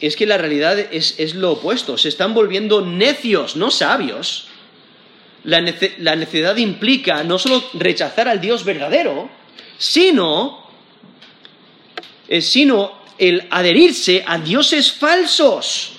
[0.02, 1.96] es que la realidad es, es lo opuesto.
[1.96, 4.48] Se están volviendo necios, no sabios.
[5.44, 9.30] La, nece- la necedad implica no solo rechazar al Dios verdadero,
[9.78, 10.68] sino,
[12.28, 15.91] eh, sino el adherirse a dioses falsos.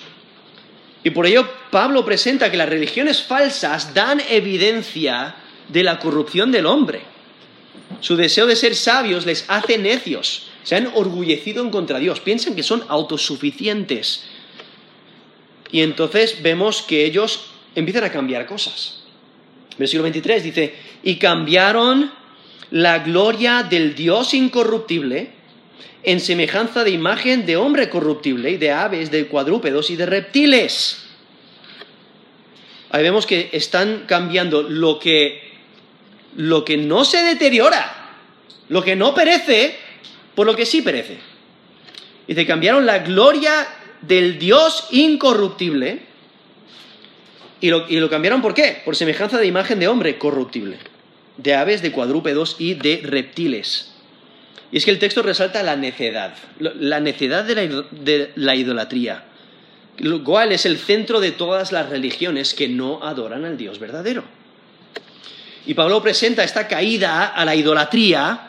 [1.04, 5.36] Y por ello Pablo presenta que las religiones falsas dan evidencia
[5.68, 7.02] de la corrupción del hombre.
[8.00, 10.48] Su deseo de ser sabios les hace necios.
[10.62, 12.20] Se han orgullecido en contra Dios.
[12.20, 14.24] Piensan que son autosuficientes.
[15.70, 19.02] Y entonces vemos que ellos empiezan a cambiar cosas.
[19.76, 22.12] Versículo 23 dice, y cambiaron
[22.70, 25.33] la gloria del Dios incorruptible
[26.04, 31.02] en semejanza de imagen de hombre corruptible y de aves, de cuadrúpedos y de reptiles.
[32.90, 35.52] Ahí vemos que están cambiando lo que,
[36.36, 38.12] lo que no se deteriora,
[38.68, 39.76] lo que no perece,
[40.34, 41.18] por lo que sí perece.
[42.28, 43.66] Dice, cambiaron la gloria
[44.02, 46.02] del Dios incorruptible
[47.60, 48.82] y lo, y lo cambiaron por qué?
[48.84, 50.76] Por semejanza de imagen de hombre corruptible,
[51.38, 53.93] de aves, de cuadrúpedos y de reptiles.
[54.74, 59.22] Y es que el texto resalta la necedad, la necedad de la, idolatría,
[59.98, 64.24] lo cual es el centro de todas las religiones que no adoran al Dios verdadero.
[65.64, 68.48] Y Pablo presenta esta caída a la idolatría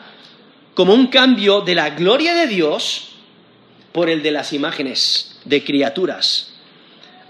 [0.74, 3.10] como un cambio de la gloria de Dios
[3.92, 6.54] por el de las imágenes de criaturas.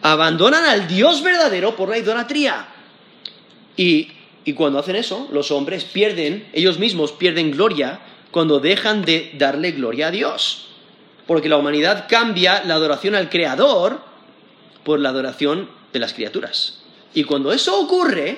[0.01, 2.67] Abandonan al Dios verdadero por la idolatría.
[3.77, 4.09] Y
[4.55, 8.01] cuando hacen eso, los hombres pierden, ellos mismos pierden gloria
[8.37, 10.67] cuando dejan de darle gloria a Dios.
[11.27, 14.03] Porque la humanidad cambia la adoración al Creador
[14.85, 16.83] por la adoración de las criaturas.
[17.15, 18.37] Y cuando eso ocurre,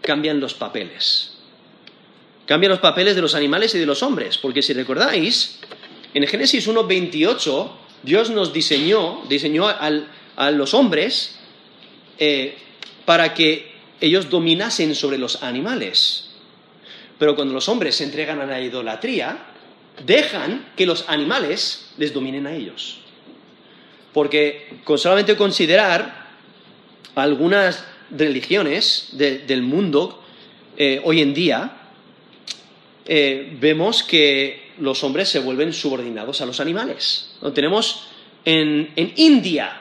[0.00, 1.34] cambian los papeles.
[2.46, 4.38] Cambian los papeles de los animales y de los hombres.
[4.38, 5.60] Porque si recordáis,
[6.14, 7.70] en Génesis 1.28,
[8.02, 11.36] Dios nos diseñó, diseñó al- a los hombres
[12.18, 12.56] eh,
[13.04, 16.31] para que ellos dominasen sobre los animales.
[17.22, 19.38] Pero cuando los hombres se entregan a la idolatría,
[20.04, 22.98] dejan que los animales les dominen a ellos.
[24.12, 26.26] Porque con solamente considerar
[27.14, 30.20] algunas religiones de- del mundo
[30.76, 31.76] eh, hoy en día,
[33.06, 37.36] eh, vemos que los hombres se vuelven subordinados a los animales.
[37.40, 38.08] Lo tenemos
[38.44, 39.80] en, en India.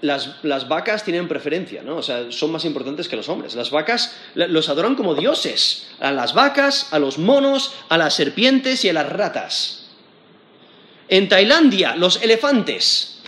[0.00, 1.96] Las, las vacas tienen preferencia, ¿no?
[1.96, 3.54] O sea, son más importantes que los hombres.
[3.54, 5.88] Las vacas los adoran como dioses.
[6.00, 9.88] A las vacas, a los monos, a las serpientes y a las ratas.
[11.08, 13.18] En Tailandia, los elefantes.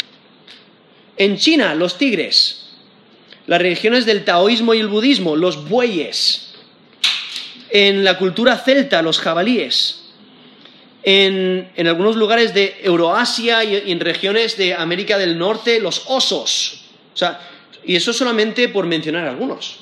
[1.19, 2.71] En China, los tigres.
[3.47, 6.55] Las religiones del taoísmo y el budismo, los bueyes.
[7.71, 10.08] En la cultura celta, los jabalíes.
[11.03, 16.85] En, algunos lugares de Euroasia y en regiones de América del Norte, los osos.
[17.15, 17.41] O sea,
[17.85, 19.79] y eso solamente por mencionar algunos.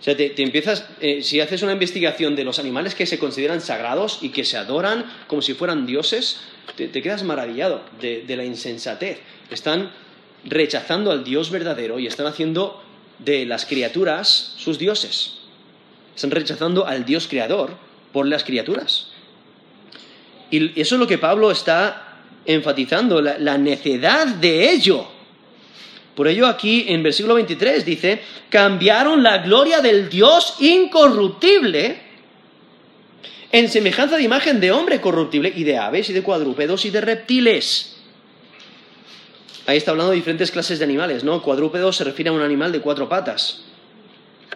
[0.00, 3.60] O sea, te, empiezas, eh, si haces una investigación de los animales que se consideran
[3.60, 6.38] sagrados y que se adoran como si fueran dioses,
[6.76, 9.18] te, quedas maravillado de, la insensatez.
[9.50, 9.90] Están
[10.44, 12.80] rechazando al Dios verdadero y están haciendo
[13.18, 15.38] de las criaturas sus dioses.
[16.14, 17.76] Están rechazando al Dios creador
[18.12, 19.07] por las criaturas.
[20.50, 25.06] Y eso es lo que Pablo está enfatizando, la necedad de ello.
[26.18, 32.00] Por ello aquí en versículo 23 dice, cambiaron la gloria del Dios incorruptible
[33.52, 37.00] en semejanza de imagen de hombre corruptible y de aves y de cuadrúpedos y de
[37.02, 37.98] reptiles.
[39.66, 41.40] Ahí está hablando de diferentes clases de animales, ¿no?
[41.40, 43.62] Cuadrúpedo se refiere a un animal de cuatro patas.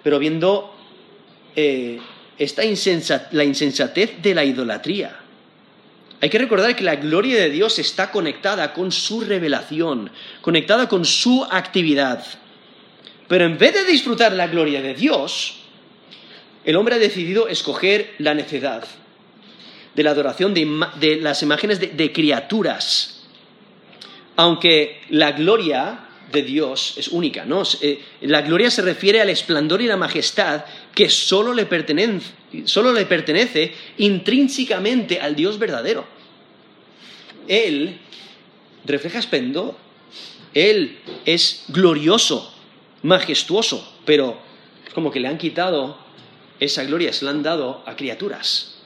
[0.03, 0.75] Pero viendo
[1.55, 2.01] eh,
[2.39, 2.63] esta
[3.31, 5.22] la insensatez de la idolatría,
[6.23, 10.09] hay que recordar que la gloria de Dios está conectada con su revelación,
[10.41, 12.25] conectada con su actividad.
[13.27, 15.57] Pero en vez de disfrutar la gloria de Dios,
[16.65, 18.85] el hombre ha decidido escoger la necedad
[19.97, 23.25] de la adoración de, las imágenes de, criaturas.
[24.37, 27.63] Aunque la gloria de Dios es única, ¿no?
[27.81, 30.65] Eh, la gloria se refiere al esplendor y la majestad
[30.95, 32.33] que solo le pertenece,
[32.65, 36.07] solo le pertenece intrínsecamente al Dios verdadero.
[37.47, 37.99] Él
[38.85, 39.77] refleja esplendor,
[40.55, 42.53] Él es glorioso,
[43.03, 44.39] majestuoso, pero
[44.87, 45.99] es como que le han quitado
[46.61, 48.79] esa gloria, se la han dado a criaturas.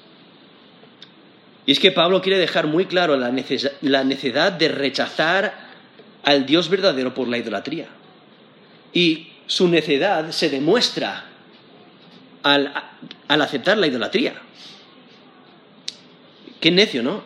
[1.67, 5.66] Y es que Pablo quiere dejar muy claro la necesidad de rechazar
[6.27, 7.87] al Dios verdadero por la idolatría.
[8.93, 11.25] Y su necedad se demuestra
[12.43, 12.73] al,
[13.29, 14.35] aceptar la idolatría.
[16.61, 17.23] Qué necio, ¿no?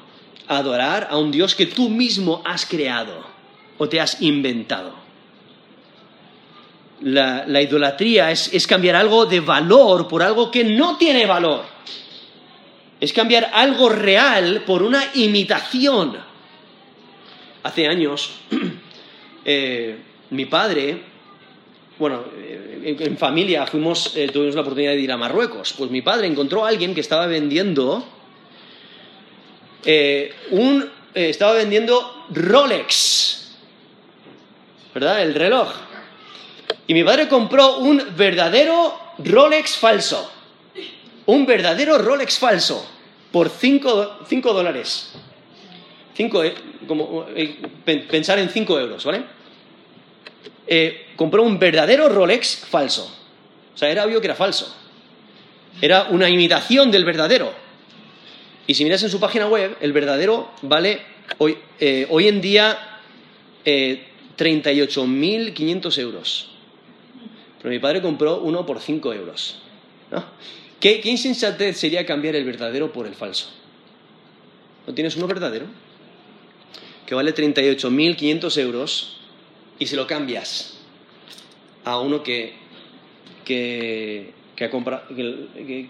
[0.48, 3.24] Adorar a un Dios que tú mismo has creado
[3.78, 4.92] o te has inventado.
[7.00, 11.64] La, idolatría es, cambiar algo de valor por algo que no tiene valor.
[13.00, 16.18] Es cambiar algo real por una imitación.
[17.62, 18.32] Hace años,
[19.44, 19.96] eh,
[20.30, 21.10] mi padre
[21.98, 25.74] bueno, eh, en, familia fuimos, eh, tuvimos la oportunidad de ir a Marruecos.
[25.76, 28.02] Pues mi padre encontró a alguien que estaba vendiendo
[30.50, 33.54] un, estaba vendiendo Rolex,
[34.94, 35.22] ¿verdad?
[35.22, 35.70] El reloj.
[36.86, 40.32] Y mi padre compró un verdadero Rolex falso.
[41.26, 42.88] Un verdadero Rolex falso.
[43.30, 45.12] Por 5 dólares.
[46.14, 46.42] Cinco,
[46.86, 47.26] como,
[48.08, 49.22] pensar en 5 euros, ¿vale?
[50.66, 53.12] Eh, compró un verdadero Rolex falso.
[53.74, 54.74] O sea, era obvio que era falso.
[55.80, 57.52] Era una imitación del verdadero.
[58.66, 61.00] Y si miras en su página web, el verdadero vale
[61.38, 63.00] hoy, eh, en día
[63.64, 64.04] eh,
[64.36, 66.50] 38.500 euros.
[67.58, 69.58] Pero mi padre compró uno por 5 euros.
[70.80, 73.50] ¿Qué, ¿Qué insensatez sería cambiar el verdadero por el falso?
[74.86, 75.66] ¿No tienes uno verdadero?
[77.10, 79.16] Que vale 38.500 euros
[79.80, 80.74] y si lo cambias
[81.84, 82.52] a uno que,
[83.44, 85.88] que, que, ha comprado, que,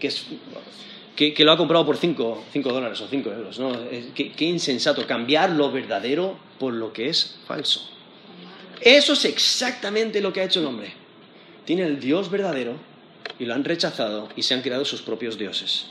[1.35, 3.59] que, lo ha comprado por 5 dólares o 5 euros.
[3.59, 3.70] ¿no?
[4.14, 7.87] Qué, qué insensato cambiar lo verdadero por lo que es falso.
[8.80, 10.90] Eso es exactamente lo que ha hecho el hombre.
[11.66, 12.76] Tiene el Dios verdadero
[13.38, 15.85] y lo han rechazado y se han creado sus propios dioses.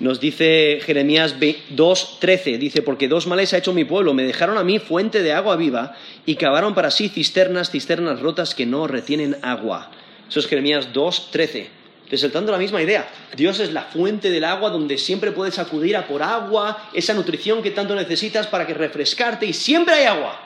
[0.00, 4.62] Nos dice Jeremías 2.13, dice, porque dos males ha hecho mi pueblo, me dejaron a
[4.62, 9.36] mí fuente de agua viva y cavaron para sí cisternas, cisternas rotas que no retienen
[9.42, 9.90] agua.
[10.28, 11.66] Eso es Jeremías 2.13.
[12.10, 16.06] Resaltando la misma idea, Dios es la fuente del agua donde siempre puedes acudir a
[16.06, 20.40] por agua, esa nutrición que tanto necesitas para que refrescarte y siempre hay agua.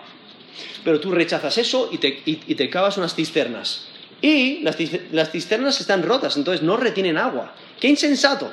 [0.82, 3.86] Pero tú rechazas eso y te, cavas unas cisternas.
[4.22, 7.54] Y las cisternas están rotas, entonces no retienen agua.
[7.78, 8.52] ¡Qué insensato!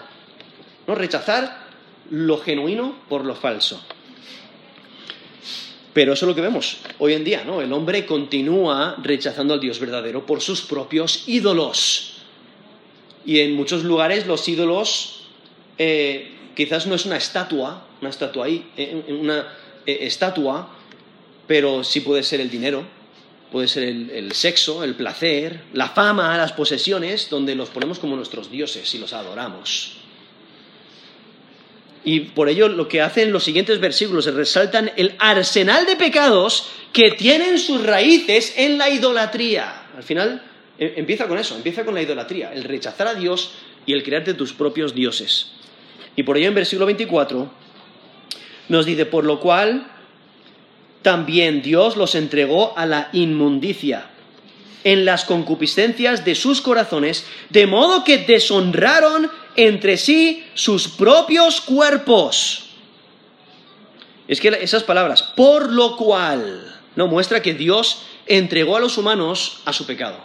[0.90, 0.96] ¿No?
[0.96, 1.56] Rechazar
[2.10, 3.80] lo genuino por lo falso.
[5.94, 7.62] Pero eso es lo que vemos hoy en día, ¿no?
[7.62, 12.24] El hombre continúa rechazando al Dios verdadero por sus propios ídolos.
[13.24, 15.28] Y en muchos lugares los ídolos
[15.78, 19.48] eh, quizás no es una estatua, una estatua ahí, eh, una
[19.86, 20.74] eh, estatua,
[21.46, 22.84] pero sí puede ser el dinero,
[23.52, 28.50] puede ser el, sexo, el placer, la fama, las posesiones, donde los ponemos como nuestros
[28.50, 29.99] dioses y los adoramos.
[32.10, 36.72] Y por ello lo que hacen los siguientes versículos es resaltan el arsenal de pecados
[36.91, 39.84] que tienen sus raíces en la idolatría.
[39.95, 40.41] Al final
[40.80, 43.51] em, empieza con eso, empieza con la idolatría, el rechazar a Dios
[43.86, 45.51] y el crearte tus propios dioses.
[46.16, 47.51] Y por ello en versículo 24
[48.70, 49.86] nos dice, por lo cual
[51.03, 54.10] también Dios los entregó a la inmundicia
[54.84, 62.69] en las concupiscencias de sus corazones, de modo que deshonraron entre sí sus propios cuerpos.
[64.27, 69.61] Es que esas palabras, por lo cual, no muestra que Dios entregó a los humanos
[69.65, 70.17] a su pecado,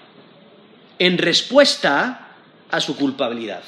[0.98, 2.28] en respuesta
[2.70, 3.62] a su culpabilidad.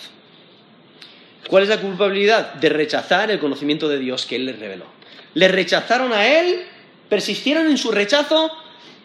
[1.48, 2.54] ¿Cuál es la culpabilidad?
[2.54, 4.86] De rechazar el conocimiento de Dios que Él les reveló.
[5.34, 6.66] Le rechazaron a Él,
[7.08, 8.50] persistieron en su rechazo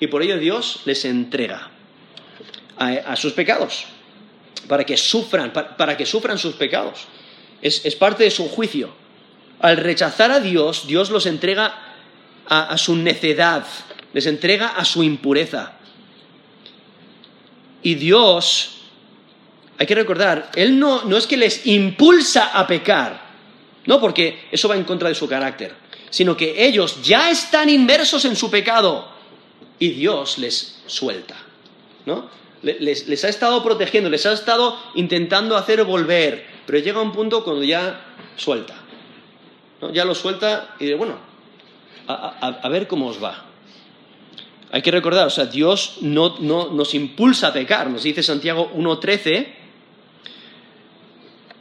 [0.02, 1.70] y por ello Dios les entrega
[2.76, 3.86] a, sus pecados,
[4.68, 7.06] para que sufran, para, que sufran sus pecados.
[7.62, 8.90] Es, parte de su juicio.
[9.60, 11.76] Al rechazar a Dios, Dios los entrega
[12.48, 13.64] a, su necedad,
[14.12, 15.74] les entrega a su impureza.
[17.84, 18.82] Y Dios,
[19.78, 23.22] hay que recordar, Él no, no es que les impulsa a pecar,
[23.86, 25.76] no porque eso va en contra de su carácter,
[26.10, 29.21] sino que ellos ya están inmersos en su pecado
[29.82, 31.36] y Dios les suelta.
[32.06, 32.30] ¿no?
[32.62, 37.64] Les, ha estado protegiendo, les ha estado intentando hacer volver, pero llega un punto cuando
[37.64, 38.00] ya
[38.38, 38.76] suelta.
[39.92, 41.16] Ya lo suelta y dice, bueno,
[42.08, 43.46] a, ver cómo os va.
[44.72, 48.72] Hay que recordar, o sea, Dios no, no nos impulsa a pecar, nos dice Santiago
[48.76, 49.48] 1.13,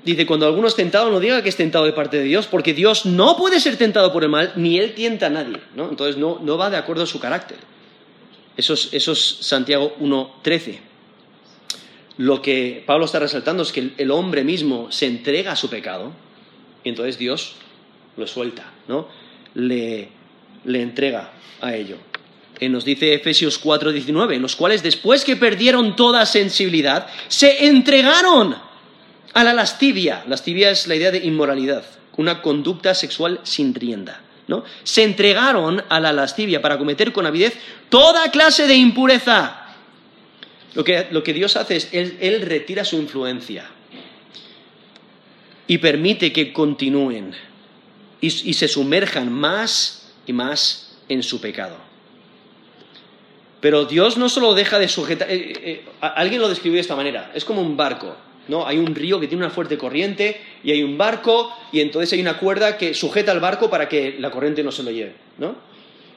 [0.04, 2.74] dice, cuando alguno es tentado, no diga que es tentado de parte de Dios, porque
[2.74, 5.88] Dios no puede ser tentado por el mal, ni Él tienta a nadie, ¿no?
[5.88, 7.56] Entonces no, no va de acuerdo a su carácter.
[8.60, 10.90] Eso es, eso es Santiago 1.13
[12.20, 16.12] lo que Pablo está resaltando es que el hombre mismo se entrega a su pecado
[16.84, 17.54] y entonces Dios
[18.18, 19.08] lo suelta, ¿no?
[19.54, 20.10] Le,
[20.66, 21.32] entrega
[21.62, 21.96] a ello.
[22.60, 28.54] Y nos dice Efesios 4:19, en los cuales después que perdieron toda sensibilidad, se entregaron
[29.32, 30.22] a la lascivia.
[30.28, 31.86] Lascivia es la idea de inmoralidad,
[32.18, 34.20] una conducta sexual sin rienda.
[34.82, 39.60] Se entregaron a la lascivia para cometer con avidez toda clase de impureza.
[40.74, 43.68] Lo que, Dios hace es, él, retira su influencia
[45.66, 47.34] y permite que continúen
[48.20, 51.76] y, se sumerjan más y más en su pecado.
[53.60, 57.30] Pero Dios no solo deja de sujetar, eh, eh, alguien lo describió de esta manera,
[57.34, 58.16] es como un barco,
[58.48, 58.66] ¿no?
[58.66, 62.20] Hay un río que tiene una fuerte corriente y hay un barco y entonces hay
[62.20, 65.56] una cuerda que sujeta al barco para que la corriente no se lo lleve, ¿no?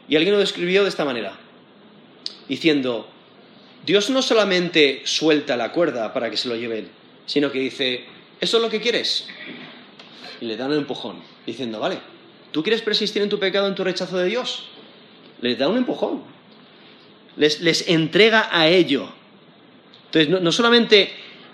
[0.08, 1.38] Y alguien lo describió de esta manera,
[2.48, 3.08] diciendo,
[3.86, 6.88] Dios no solamente suelta la cuerda para que se lo lleve él,
[7.26, 8.06] sino que dice,
[8.40, 9.28] ¿eso es lo que quieres?
[10.42, 12.00] Y le da un empujón, diciendo, vale,
[12.52, 14.66] ¿tú quieres persistir en tu pecado, en tu rechazo de Dios?
[15.42, 16.24] Les da un empujón,
[17.36, 19.10] les, entrega a ello.
[20.06, 21.12] Entonces, no, solamente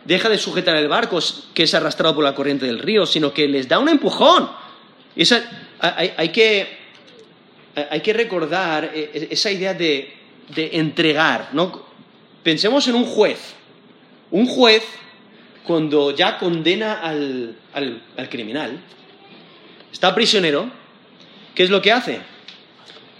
[0.10, 1.20] deja de sujetar el barco
[1.54, 4.50] que es arrastrado por la corriente del río, sino que les da un empujón.
[5.16, 5.24] Y
[5.80, 6.68] hay, que,
[7.92, 10.12] hay, que, recordar eh, eh, esa idea de,
[10.56, 11.86] de entregar, ¿no?
[12.42, 13.54] Pensemos en un juez.
[14.32, 14.84] Un juez,
[15.64, 17.56] cuando ya condena al,
[18.32, 18.80] criminal,
[19.92, 20.72] está prisionero,
[21.54, 22.20] ¿qué es lo que hace?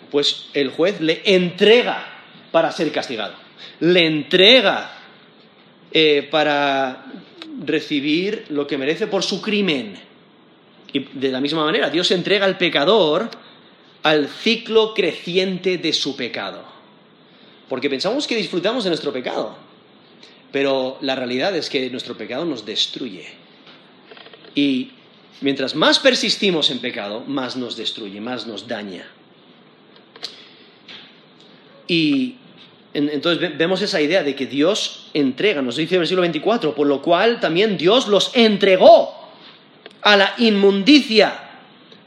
[0.10, 2.04] Pues el juez le entrega
[2.52, 3.36] para ser castigado.
[3.80, 4.99] Le entrega
[5.92, 7.06] eh, para
[7.66, 9.96] recibir lo que merece por su crimen.
[10.94, 13.30] Y de la misma manera, Dios entrega al pecador
[14.04, 16.64] al ciclo creciente de su pecado.
[17.68, 19.56] Porque pensamos que disfrutamos de nuestro pecado,
[20.52, 23.28] pero la realidad es que nuestro pecado nos destruye.
[24.56, 24.92] Y
[25.42, 29.06] mientras más persistimos en pecado, más nos destruye, más nos daña.
[31.88, 32.38] Y
[32.94, 37.02] entonces vemos esa idea de que Dios entrega, nos dice el versículo 24, por lo
[37.02, 39.14] cual también Dios los entregó
[40.02, 41.50] a la inmundicia.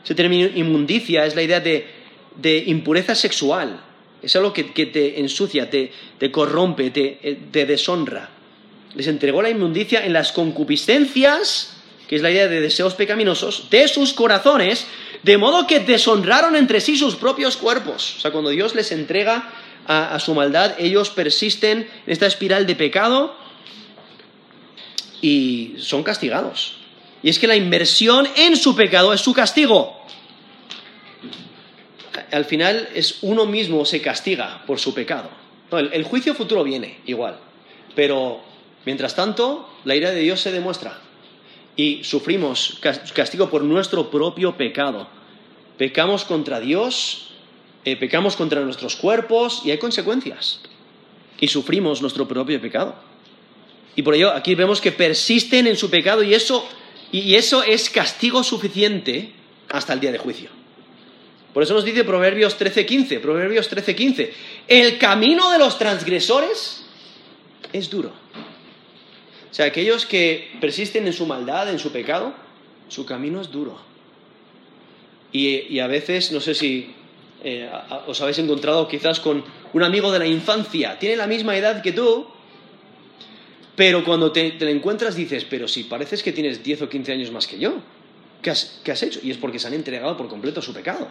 [0.04, 1.86] Ese término inmundicia es la idea de,
[2.36, 3.78] de impureza sexual
[4.22, 5.90] es algo que, te ensucia, te,
[6.30, 8.30] corrompe, te, te, deshonra.
[8.94, 11.74] Les entregó la inmundicia en las concupiscencias,
[12.06, 14.86] que es la idea de deseos pecaminosos, de sus corazones,
[15.24, 18.16] de modo que deshonraron entre sí sus propios cuerpos.
[18.18, 19.50] O sea, cuando Dios les entrega
[19.86, 23.36] a, su maldad, ellos persisten en esta espiral de pecado
[25.20, 26.76] y son castigados.
[27.22, 30.02] Y es que la inversión en su pecado es su castigo
[32.32, 35.30] al final es uno mismo se castiga por su pecado.
[35.70, 37.38] el, juicio futuro viene igual,
[37.94, 38.40] pero
[38.84, 40.98] mientras tanto la ira de Dios se demuestra
[41.76, 42.80] y sufrimos
[43.14, 45.08] castigo por nuestro propio pecado.
[45.78, 47.31] Pecamos contra Dios,
[47.84, 50.60] eh, pecamos contra nuestros cuerpos y hay consecuencias.
[51.40, 52.94] Y sufrimos nuestro propio pecado.
[53.96, 56.66] Y por ello aquí vemos que persisten en su pecado y eso,
[57.10, 59.32] y eso es castigo suficiente
[59.68, 60.50] hasta el día de juicio.
[61.52, 64.32] Por eso nos dice Proverbios 13:15, Proverbios 13:15,
[64.68, 66.84] el camino de los transgresores
[67.72, 68.12] es duro.
[69.50, 72.32] O sea, aquellos que persisten en su maldad, en su pecado,
[72.88, 73.78] su camino es duro.
[75.30, 76.94] Y, a veces, no sé si
[77.44, 77.70] eh,
[78.06, 81.92] os habéis encontrado quizás con un amigo de la infancia, tiene la misma edad que
[81.92, 82.26] tú,
[83.74, 87.30] pero cuando te, te encuentras dices, pero si pareces que tienes 10 o 15 años
[87.30, 87.74] más que yo,
[88.42, 89.20] ¿qué has, hecho?
[89.22, 91.08] Y es porque se han entregado por completo a su pecado,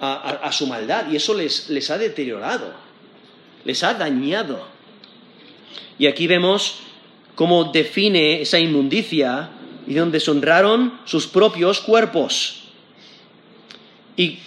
[0.00, 2.74] a, su maldad, y eso les ha deteriorado,
[3.64, 4.66] les ha dañado.
[5.98, 6.80] Y aquí vemos
[7.34, 9.50] cómo define esa inmundicia
[9.86, 12.64] y donde deshonraron sus propios cuerpos.
[14.16, 14.38] Y,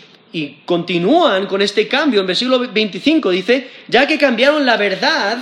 [0.66, 2.22] continúan con este cambio.
[2.22, 5.38] En versículo 25 dice, ya que cambiaron la verdad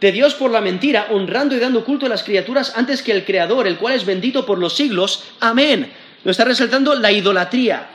[0.00, 3.24] de Dios por la mentira, honrando y dando culto a las criaturas antes que el
[3.24, 5.24] Creador, el cual es bendito por los siglos.
[5.40, 5.90] Amén.
[6.24, 7.88] Lo está resaltando la idolatría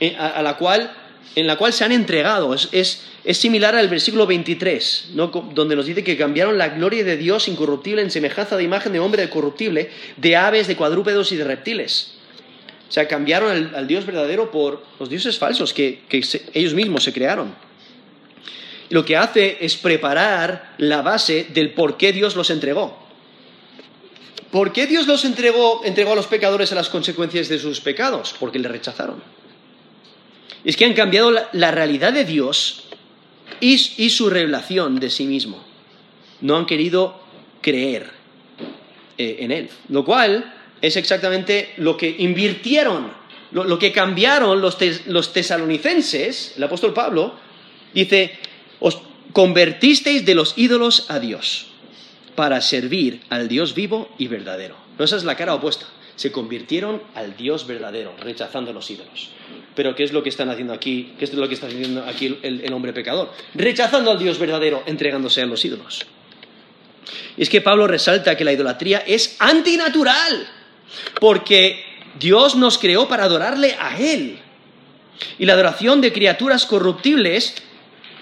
[0.00, 0.90] eh, a la cual
[1.34, 2.54] en la cual se han entregado.
[2.54, 5.10] Es, similar al versículo 23,
[5.54, 9.00] donde nos dice que cambiaron la gloria de Dios incorruptible en semejanza de imagen de
[9.00, 12.17] hombre corruptible, de aves, de cuadrúpedos y de reptiles.
[12.88, 16.00] O sea, cambiaron al, Dios verdadero por los dioses falsos que,
[16.54, 17.54] ellos mismos se crearon.
[18.90, 23.06] Lo que hace es preparar la base del por qué Dios los entregó.
[24.50, 28.34] ¿Por qué Dios los entregó, entregó a los pecadores a las consecuencias de sus pecados?
[28.38, 29.22] Porque le rechazaron
[30.64, 32.84] es que han cambiado la, realidad de Dios
[33.60, 33.78] y,
[34.10, 35.62] su revelación de sí mismo.
[36.40, 37.20] No han querido
[37.60, 38.10] creer
[39.16, 39.70] eh, en Él.
[39.88, 43.12] Lo cual es exactamente lo que invirtieron,
[43.52, 44.76] lo, que cambiaron los,
[45.06, 47.34] los tesalonicenses, el apóstol Pablo,
[47.94, 48.38] dice,
[48.80, 48.98] os
[49.32, 51.66] convertisteis de los ídolos a Dios
[52.34, 54.76] para servir al Dios vivo y verdadero.
[54.98, 55.86] No, esa es la cara opuesta.
[56.16, 59.30] Se convirtieron al Dios verdadero, rechazando los ídolos.
[59.74, 61.14] Pero ¿qué es lo que están haciendo aquí?
[61.18, 63.32] ¿Qué es lo que está haciendo aquí el, hombre pecador?
[63.54, 66.06] Rechazando al Dios verdadero, entregándose a los ídolos.
[67.36, 70.48] Y es que Pablo resalta que la idolatría es antinatural,
[71.20, 71.84] porque
[72.18, 74.38] Dios nos creó para adorarle a Él.
[75.38, 77.54] Y la adoración de criaturas corruptibles,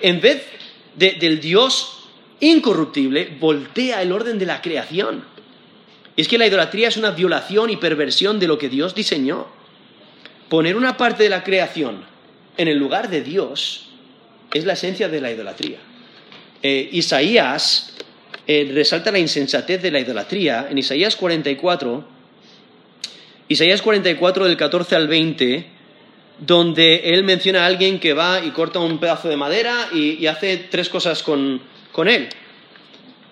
[0.00, 0.46] en vez
[0.94, 2.08] del Dios
[2.40, 5.24] incorruptible, voltea el orden de la creación.
[6.16, 9.46] Y es que la idolatría es una violación y perversión de lo que Dios diseñó
[10.48, 12.04] poner una parte de la creación
[12.56, 13.88] en el lugar de Dios
[14.52, 15.78] es la esencia de la idolatría.
[16.62, 17.94] Eh, Isaías
[18.46, 22.15] eh, resalta la insensatez de la idolatría en Isaías 44,
[23.48, 25.66] Isaías 44 del 14 al 20,
[26.38, 30.56] donde él menciona a alguien que va y corta un pedazo de madera y, hace
[30.56, 31.60] tres cosas con,
[32.06, 32.28] él.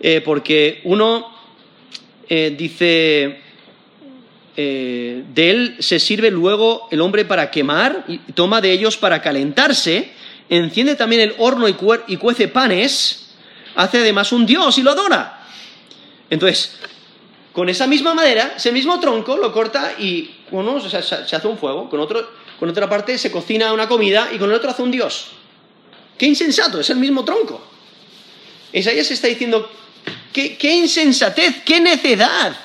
[0.00, 1.34] Eh, porque uno
[2.28, 3.40] dice,
[4.56, 9.20] eh, de él se sirve luego el hombre para quemar, y toma de ellos para
[9.20, 10.10] calentarse,
[10.48, 13.34] enciende también el horno y, cuece panes,
[13.74, 15.44] hace además un dios y lo adora.
[16.30, 16.78] Entonces,
[17.54, 21.88] con esa misma madera, ese mismo tronco, lo corta y uno se, hace un fuego,
[21.88, 22.04] con,
[22.58, 25.28] con otra parte se cocina una comida y con el otro hace un dios.
[26.18, 26.80] ¡Qué insensato!
[26.80, 27.62] Es el mismo tronco.
[28.72, 29.70] Isaías está diciendo,
[30.32, 32.56] qué, qué insensatez, qué necedad!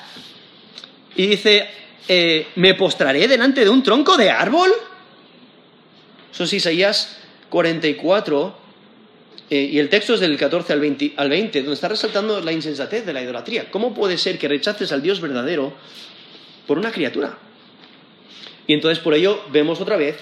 [1.14, 1.68] Y dice,
[2.08, 4.72] eh, ¿me postraré delante de un tronco de árbol?
[6.32, 7.16] Eso es Isaías
[7.48, 8.59] 44,
[9.50, 12.52] eh, y el texto es del 14 al 20, al 20, donde está resaltando la
[12.52, 13.68] insensatez de la idolatría.
[13.70, 15.72] ¿Cómo puede ser que rechaces al Dios verdadero
[16.68, 17.36] por una criatura?
[18.68, 20.16] Y entonces por ello vemos otra vez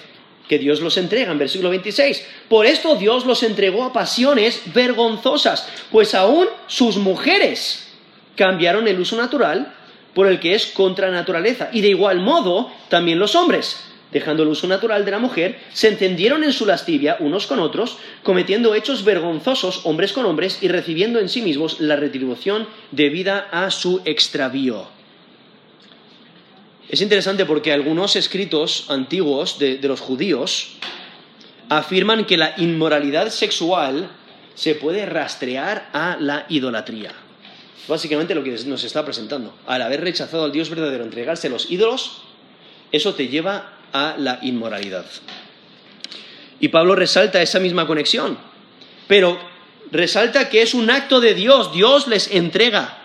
[0.47, 2.25] que Dios los entrega en versículo 26.
[2.49, 7.87] Por esto Dios los entregó a pasiones vergonzosas, pues aún sus mujeres
[8.35, 9.75] cambiaron el uso natural
[10.15, 11.69] por el que es contra naturaleza.
[11.71, 15.87] Y de igual modo, también los hombres, dejando el uso natural de la mujer, se
[15.87, 21.19] encendieron en su lascivia unos con otros, cometiendo hechos vergonzosos hombres con hombres y recibiendo
[21.19, 24.87] en sí mismos la retribución debida a su extravío.
[26.89, 30.77] Es interesante porque algunos escritos antiguos de, de los judíos
[31.69, 34.09] afirman que la inmoralidad sexual
[34.55, 37.13] se puede rastrear a la idolatría
[37.89, 39.53] básicamente lo que nos está presentando.
[39.65, 42.21] Al haber rechazado al Dios verdadero, entregarse a los ídolos,
[42.91, 45.05] eso te lleva a la inmoralidad.
[46.59, 48.37] Y Pablo resalta esa misma conexión,
[49.07, 49.39] pero
[49.91, 52.97] resalta que es un acto de Dios, Dios les entrega.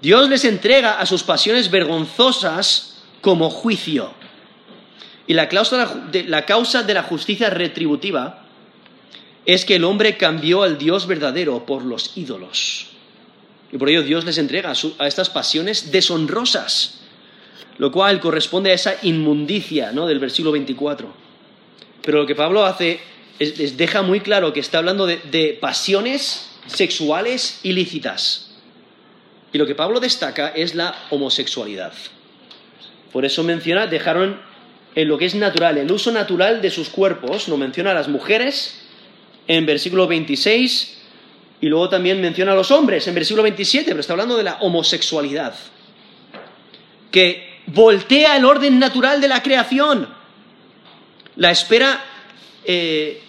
[0.00, 4.12] Dios les entrega a sus pasiones vergonzosas como juicio.
[5.26, 8.44] Y la causa de la, justicia retributiva
[9.46, 12.88] es que el hombre cambió al Dios verdadero por los ídolos.
[13.72, 17.00] Y por ello Dios les entrega a, estas pasiones deshonrosas,
[17.78, 20.06] lo cual corresponde a esa inmundicia ¿no?
[20.06, 21.12] del versículo 24.
[22.02, 23.00] Pero lo que Pablo hace
[23.38, 28.50] es, les deja muy claro que está hablando de pasiones sexuales ilícitas.
[29.52, 31.92] Y lo que Pablo destaca es la homosexualidad.
[33.12, 34.40] Por eso menciona, dejaron
[34.94, 38.08] en lo que es natural, el uso natural de sus cuerpos, no menciona a las
[38.08, 38.80] mujeres
[39.46, 41.02] en versículo 26
[41.60, 44.58] y luego también menciona a los hombres en versículo 27, pero está hablando de la
[44.60, 45.54] homosexualidad,
[47.10, 50.08] que voltea el orden natural de la creación.
[51.36, 52.04] La espera,
[52.64, 53.20] eh,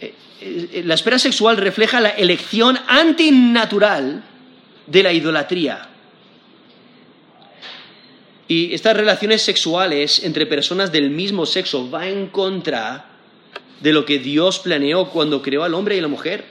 [0.00, 4.22] eh, la espera sexual refleja la elección antinatural
[4.86, 5.88] de la idolatría.
[8.46, 13.04] Y estas relaciones sexuales entre personas del mismo sexo va en contra
[13.80, 16.44] de lo que Dios planeó cuando creó al hombre y la mujer.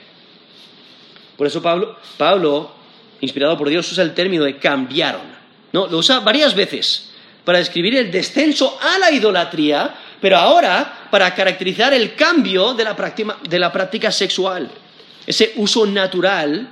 [1.36, 2.72] Por eso Pablo, Pablo
[3.20, 5.37] inspirado por Dios, usa el término de cambiaron.
[5.72, 5.86] ¿No?
[5.86, 7.10] Lo usa varias veces
[7.44, 12.94] para describir el descenso a la idolatría, pero ahora para caracterizar el cambio de la
[12.94, 14.70] práctica, de la práctica sexual.
[15.26, 16.68] Ese uso natural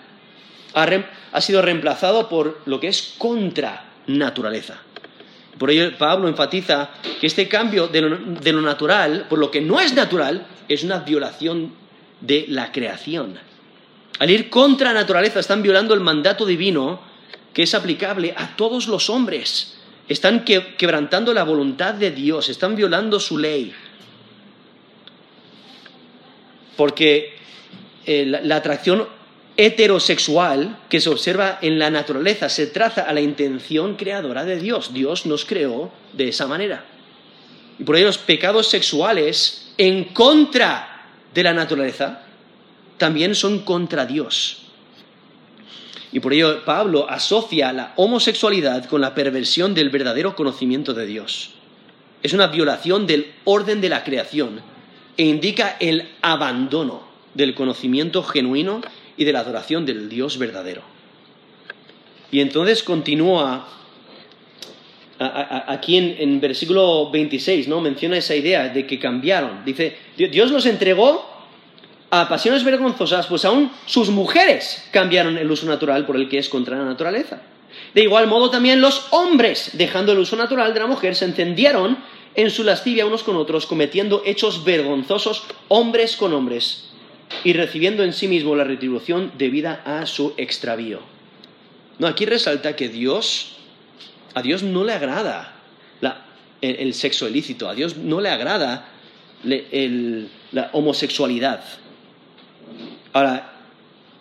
[0.74, 4.78] ha sido reemplazado por lo que es contra naturaleza.
[5.58, 6.90] Por ello Pablo enfatiza
[7.20, 11.72] que este cambio de lo, natural, por lo que no es natural, es una violación
[12.20, 13.38] de la creación.
[14.18, 17.00] Al ir contra naturaleza están violando el mandato divino
[17.56, 19.78] que es aplicable a todos los hombres.
[20.10, 23.72] Están quebrantando la voluntad de Dios, están violando su ley.
[26.76, 27.34] Porque
[28.04, 29.08] eh, la atracción
[29.56, 34.92] heterosexual que se observa en la naturaleza se traza a la intención creadora de Dios.
[34.92, 36.84] Dios nos creó de esa manera.
[37.78, 42.20] Y por ello los pecados sexuales en contra de la naturaleza
[42.98, 44.65] también son contra Dios.
[46.12, 51.50] Y por ello Pablo asocia la homosexualidad con la perversión del verdadero conocimiento de Dios.
[52.22, 54.60] Es una violación del orden de la creación
[55.16, 57.02] e indica el abandono
[57.34, 58.80] del conocimiento genuino
[59.16, 60.82] y de la adoración del Dios verdadero.
[62.30, 63.68] Y entonces continúa
[65.18, 67.80] aquí en, versículo 26, ¿no?
[67.80, 69.64] Menciona esa idea de que cambiaron.
[69.64, 71.35] Dice, Dios los entregó
[72.10, 76.48] a pasiones vergonzosas, pues aún sus mujeres cambiaron el uso natural por el que es
[76.48, 77.40] contra la naturaleza.
[77.94, 81.98] De igual modo también los hombres, dejando el uso natural de la mujer, se encendieron
[82.34, 86.90] en su lascivia unos con otros, cometiendo hechos vergonzosos hombres con hombres,
[87.42, 91.00] y recibiendo en sí mismo la retribución debida a su extravío.
[91.98, 93.56] No, aquí resalta que Dios,
[94.34, 95.54] a Dios no le agrada
[96.60, 98.88] el, sexo ilícito, a Dios no le agrada
[99.42, 101.62] la homosexualidad.
[103.16, 103.50] Ahora,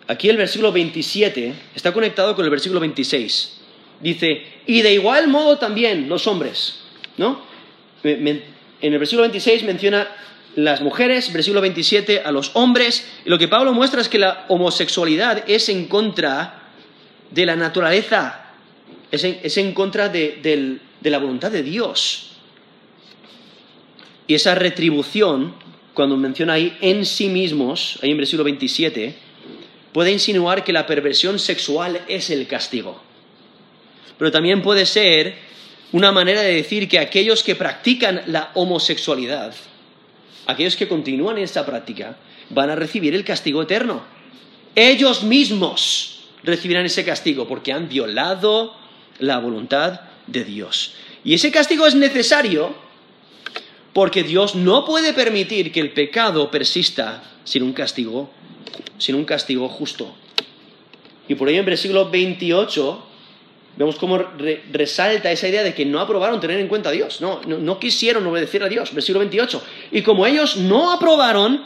[0.08, 3.58] aquí el versículo 27 está conectado con el versículo 26.
[4.00, 6.80] Dice, y de igual modo también los hombres,
[7.18, 7.42] ¿no?
[8.02, 8.42] En
[8.80, 10.08] el versículo 26 menciona
[10.54, 13.06] las mujeres, versículo 27, a los hombres.
[13.26, 16.62] Y lo que Pablo muestra es que la homosexualidad es en contra
[17.30, 18.46] de la naturaleza,
[19.12, 22.30] es en, contra de, la voluntad de Dios.
[24.26, 25.54] Y esa retribución,
[25.96, 29.16] cuando menciona ahí en sí mismos, ahí en versículo 27,
[29.92, 33.02] puede insinuar que la perversión sexual es el castigo.
[34.16, 35.34] Pero también puede ser
[35.90, 39.54] una manera de decir que aquellos que practican la homosexualidad
[40.46, 42.16] aquellos que continúan en esta práctica
[42.50, 44.02] van a recibir el castigo eterno.
[44.74, 48.76] Ellos mismos recibirán ese castigo porque han violado
[49.18, 50.94] la voluntad de Dios.
[51.24, 52.74] Y ese castigo es necesario
[53.96, 58.28] porque Dios no puede permitir que el pecado persista sin un castigo,
[58.98, 60.14] sin un castigo justo.
[61.26, 63.06] Y por ello en versículo 28
[63.78, 64.18] vemos cómo
[64.70, 68.26] resalta esa idea de que no aprobaron tener en cuenta a Dios, no, no, quisieron
[68.26, 69.64] obedecer a Dios, versículo 28.
[69.92, 71.64] Y como ellos no aprobaron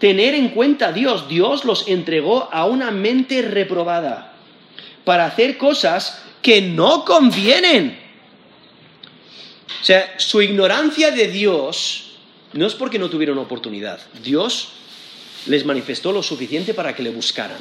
[0.00, 4.34] tener en cuenta a Dios, Dios los entregó a una mente reprobada
[5.04, 8.07] para hacer cosas que no convienen.
[9.80, 12.12] O sea, su ignorancia de Dios
[12.52, 14.00] no es porque no tuvieron oportunidad.
[14.22, 14.68] Dios
[15.46, 17.58] les manifestó lo suficiente para que le buscaran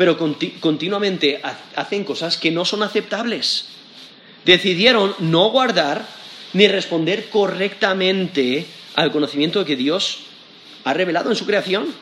[0.00, 1.42] pero continuamente
[1.76, 3.66] hacen cosas que no son aceptables.
[4.46, 6.06] Decidieron no guardar
[6.54, 8.64] ni responder correctamente
[8.94, 10.20] al conocimiento que Dios
[10.84, 11.92] ha revelado en su creación.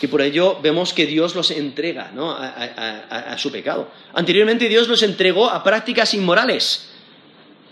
[0.00, 2.30] Y por ello vemos que Dios los entrega ¿no?
[2.30, 3.90] a, a, su pecado.
[4.14, 6.86] Anteriormente Dios los entregó a prácticas inmorales.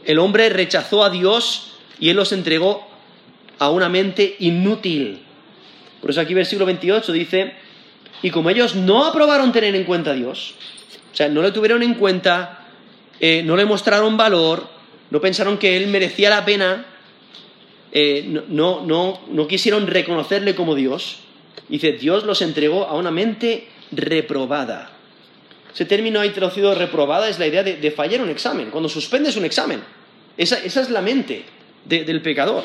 [0.05, 2.87] El hombre rechazó a Dios y Él los entregó
[3.59, 5.23] a una mente inútil.
[6.01, 7.55] Por eso aquí versículo 28 dice,
[8.23, 10.55] y como ellos no aprobaron tener en cuenta a Dios,
[11.13, 12.67] o sea, no le tuvieron en cuenta,
[13.21, 14.69] eh, no le mostraron valor,
[15.11, 16.87] no pensaron que Él merecía la pena,
[17.91, 21.19] eh, no, no, no quisieron reconocerle como Dios,
[21.69, 24.98] dice, Dios los entregó a una mente reprobada.
[25.73, 29.45] Ese término ahí traducido reprobada es la idea de, fallar un examen, cuando suspendes un
[29.45, 29.83] examen.
[30.37, 31.45] Esa, es la mente
[31.85, 32.65] del pecador.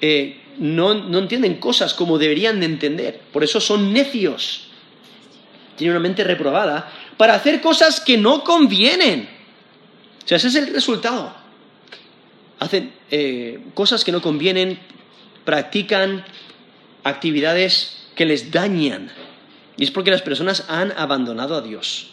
[0.00, 3.20] Eh, no, entienden cosas como deberían de entender.
[3.32, 4.68] Por eso son necios.
[5.76, 9.28] Tienen una mente reprobada para hacer cosas que no convienen.
[10.24, 11.34] O sea, ese es el resultado.
[12.58, 14.78] Hacen eh, cosas que no convienen,
[15.44, 16.24] practican
[17.04, 19.10] actividades que les dañan.
[19.76, 22.10] Y es porque las personas han abandonado a Dios.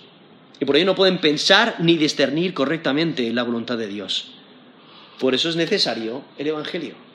[0.60, 4.32] Y por ello no pueden pensar ni discernir correctamente la voluntad de Dios.
[5.20, 7.08] Por eso es necesario el Evangelio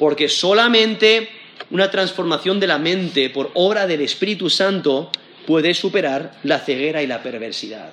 [0.00, 1.28] porque solamente
[1.70, 5.12] una transformación de la mente por obra del Espíritu Santo
[5.46, 7.90] puede superar la ceguera y la perversidad.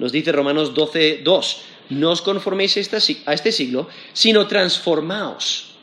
[0.00, 1.60] Nos dice Romanos 12, 2,
[1.90, 5.73] no os conforméis a este siglo, sino transformaos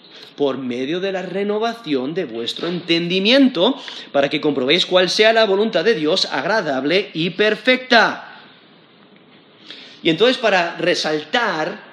[0.42, 3.80] por medio de la renovación de vuestro entendimiento,
[4.12, 8.40] para que comprobéis cuál sea la voluntad de Dios agradable y perfecta.
[10.02, 11.84] Y entonces para resaltar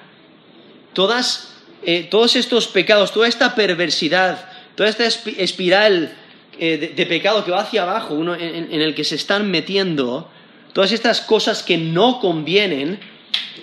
[0.94, 6.16] todas eh, todos estos pecados, toda esta perversidad, toda esta espiral
[6.58, 10.30] eh, de, pecado que va hacia abajo, uno en, el que se están metiendo,
[10.72, 12.98] todas estas cosas que no convienen,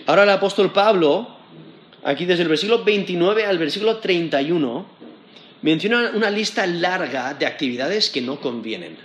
[0.05, 1.34] ahora el apóstol Pablo,
[2.05, 4.85] aquí desde el versículo 29 al versículo 31,
[5.63, 8.95] menciona una lista larga de actividades que no convienen.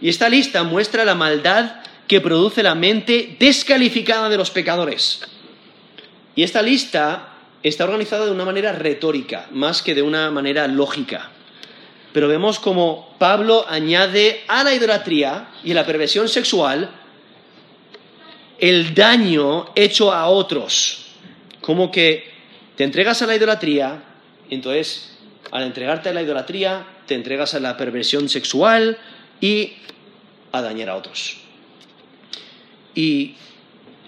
[0.00, 1.76] Y esta lista muestra la maldad
[2.08, 5.22] que produce la mente descalificada de los pecadores.
[6.34, 11.30] Y esta lista está organizada de una manera retórica, más que de una manera lógica.
[12.12, 16.90] Pero vemos como Pablo añade a la idolatría y a la perversión sexual
[18.58, 21.05] el daño hecho a otros.
[21.60, 22.30] Como que
[22.76, 24.02] te entregas a la idolatría,
[24.50, 25.18] entonces
[25.50, 28.98] al entregarte a la idolatría, te entregas a la perversión sexual
[29.40, 29.74] y
[30.52, 31.38] a dañar a otros.
[32.94, 33.34] Y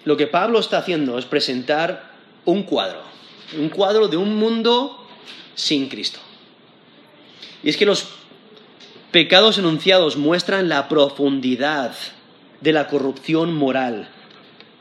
[0.05, 2.13] lo que Pablo está haciendo es presentar
[2.45, 3.09] un cuadro
[3.57, 5.07] un cuadro de un mundo
[5.55, 6.21] sin Cristo.
[7.63, 8.09] Y es que los
[9.11, 11.95] pecados enunciados muestran la profundidad
[12.61, 14.09] de la corrupción moral,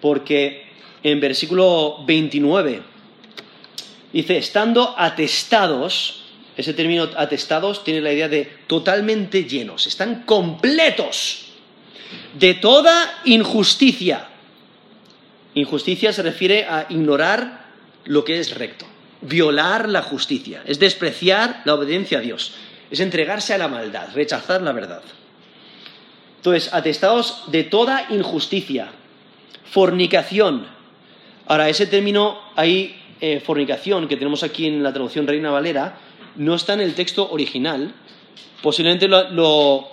[0.02, 0.67] porque
[1.12, 2.82] en versículo 29
[4.12, 6.24] dice, estando atestados,
[6.56, 11.46] ese término atestados tiene la idea de totalmente llenos, están completos
[12.38, 14.28] de toda injusticia.
[15.54, 17.66] Injusticia se refiere a ignorar
[18.06, 18.86] lo que es recto.
[19.22, 22.54] Violar la justicia es despreciar la obediencia a Dios,
[22.92, 25.02] es entregarse a la maldad, rechazar la verdad.
[26.38, 28.90] Entonces, atestados de toda injusticia,
[29.72, 30.77] fornicación.
[31.48, 35.98] Ahora, ese término ahí, eh, fornicación, que tenemos aquí en la traducción Reina Valera,
[36.36, 37.94] no está en el texto original.
[38.62, 39.92] Posiblemente lo,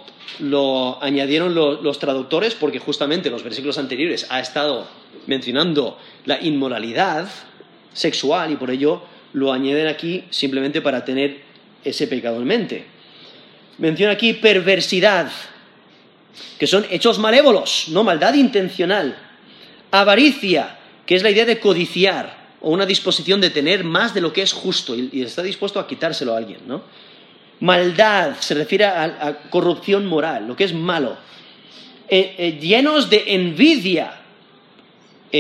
[1.00, 4.86] añadieron los traductores porque justamente los versículos anteriores ha estado
[5.26, 7.28] mencionando la inmoralidad,
[7.94, 9.02] sexual y por ello
[9.32, 11.40] lo añaden aquí simplemente para tener
[11.84, 12.84] ese pecado en mente.
[13.78, 15.30] Menciona aquí perversidad,
[16.58, 19.16] que son hechos malévolos, no maldad intencional.
[19.90, 24.32] Avaricia, que es la idea de codiciar o una disposición de tener más de lo
[24.32, 26.82] que es justo y, está dispuesto a quitárselo a alguien, ¿no?
[27.60, 31.16] Maldad se refiere a, corrupción moral, lo que es malo.
[32.08, 34.24] Eh, eh, llenos de envidia,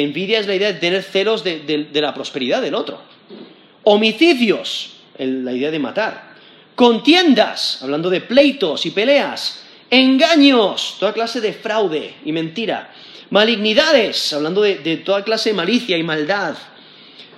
[0.02, 3.00] Envidia es la idea de tener celos de, la prosperidad del otro.
[3.84, 6.34] Homicidios, la idea de matar.
[6.74, 9.62] Contiendas, hablando de pleitos y peleas.
[9.88, 12.92] Engaños, toda clase de fraude y mentira.
[13.30, 16.54] Malignidades, hablando de, toda clase de malicia y maldad.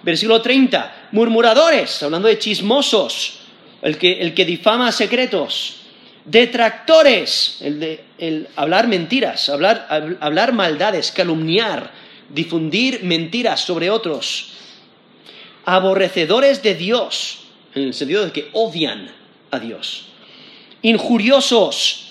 [0.02, 3.40] Versículo 30, murmuradores, hablando de chismosos,
[3.82, 5.76] el que, difama secretos.
[6.24, 8.04] Detractores, el de
[8.56, 11.92] hablar mentiras, hablar maldades, calumniar,
[12.28, 14.52] difundir mentiras sobre otros,
[15.64, 17.38] aborrecedores de Dios,
[17.74, 19.10] en el sentido de que odian
[19.50, 20.06] a Dios,
[20.82, 22.05] injuriosos,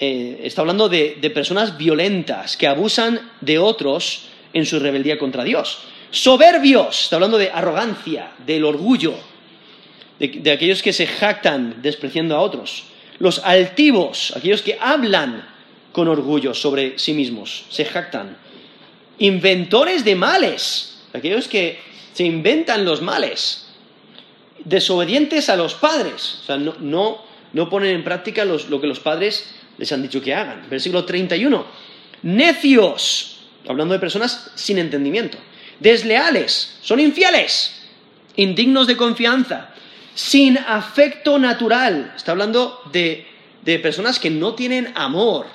[0.00, 5.80] eh, está hablando de, personas violentas que abusan de otros en su rebeldía contra Dios,
[6.12, 9.14] soberbios, está hablando de arrogancia, del orgullo,
[10.20, 12.84] de, aquellos que se jactan despreciando a otros,
[13.18, 15.44] Los altivos, aquellos que hablan
[15.90, 18.36] con orgullo sobre sí mismos, se jactan.
[19.18, 21.80] Inventores de males, aquellos que
[22.12, 23.66] se inventan los males.
[24.64, 29.90] Desobedientes a los padres, o sea, no, ponen en práctica lo que los padres les
[29.92, 30.68] han dicho que hagan.
[30.68, 31.64] Versículo 31.
[32.22, 35.38] Necios, hablando de personas sin entendimiento.
[35.80, 37.80] Desleales, son infieles,
[38.36, 39.70] indignos de confianza,
[40.14, 42.12] sin afecto natural.
[42.16, 43.26] Está hablando de,
[43.82, 45.46] personas que no tienen amor.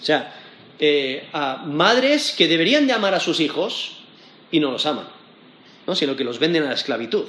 [0.00, 0.34] O sea,
[0.78, 3.98] eh, a madres que deberían de amar a sus hijos
[4.50, 5.06] y no los aman,
[5.86, 5.94] ¿no?
[5.94, 7.24] sino que los venden a la esclavitud.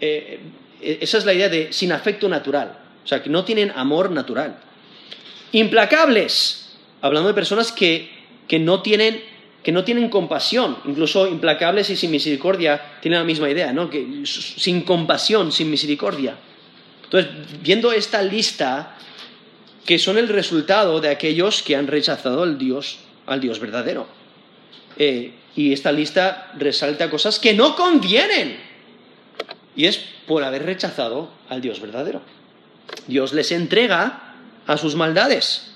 [0.00, 0.40] Eh,
[0.80, 4.10] eh, esa es la idea de sin afecto natural, o sea, que no tienen amor
[4.10, 4.58] natural.
[5.54, 6.66] Implacables,
[7.00, 8.10] hablando de personas que,
[8.58, 9.22] no tienen,
[9.62, 13.88] que no tienen compasión, incluso implacables y sin misericordia tienen la misma idea, ¿no?
[13.88, 16.34] Que sin compasión, sin misericordia.
[17.04, 17.30] Entonces,
[17.62, 18.96] viendo esta lista,
[19.86, 24.08] que son el resultado de aquellos que han rechazado al Dios, al Dios verdadero.
[24.96, 28.58] Eh, y esta lista resalta cosas que no convienen.
[29.76, 32.22] Y es por haber rechazado al Dios verdadero.
[33.06, 34.23] Dios les entrega
[34.66, 35.70] a sus maldades.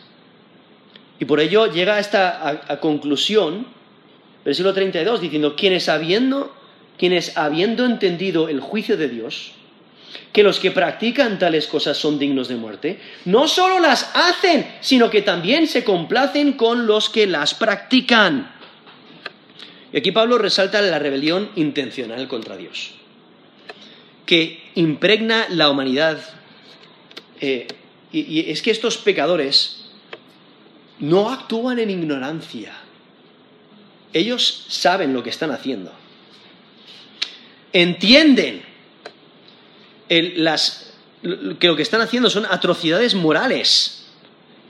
[1.18, 3.66] Y por ello llega a esta conclusión,
[4.44, 6.54] versículo 32, diciendo, quienes habiendo,
[6.96, 9.52] quienes habiendo entendido el juicio de Dios,
[10.32, 15.10] que los que practican tales cosas son dignos de muerte, no solo las hacen, sino
[15.10, 18.52] que también se complacen con los que las practican.
[19.92, 22.92] Y aquí Pablo resalta la rebelión intencional contra Dios,
[24.26, 26.18] que impregna la humanidad
[27.40, 27.66] eh,
[28.12, 29.84] y, es que estos pecadores
[30.98, 32.72] no actúan en ignorancia.
[34.12, 35.92] Ellos saben lo que están haciendo.
[37.72, 38.62] Entienden
[40.08, 44.06] que lo que están haciendo son atrocidades morales.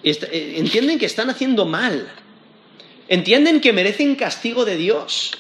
[0.03, 2.09] Eh, entienden que están haciendo mal.
[3.09, 5.31] Entienden que merecen castigo de Dios.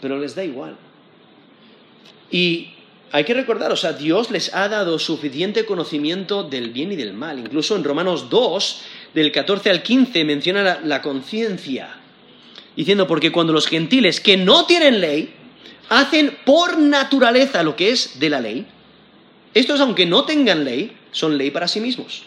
[0.00, 0.76] Pero les da igual.
[2.30, 2.74] Y
[3.12, 7.12] hay que recordar, o sea, Dios les ha dado suficiente conocimiento del bien y del
[7.12, 7.40] mal.
[7.40, 8.82] Incluso en Romanos 2,
[9.14, 11.96] del 14 al 15, menciona la, conciencia,
[12.76, 15.34] diciendo, porque cuando los gentiles que no tienen ley
[15.88, 18.66] hacen por naturaleza lo que es de la ley,
[19.54, 22.22] estos, aunque no tengan ley, son ley para sí mismos.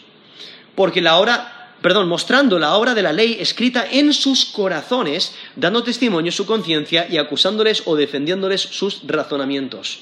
[0.74, 5.82] Porque la obra, perdón, mostrando la obra de la ley escrita en sus corazones, dando
[5.82, 10.00] testimonio su conciencia y acusándoles o defendiéndoles sus razonamientos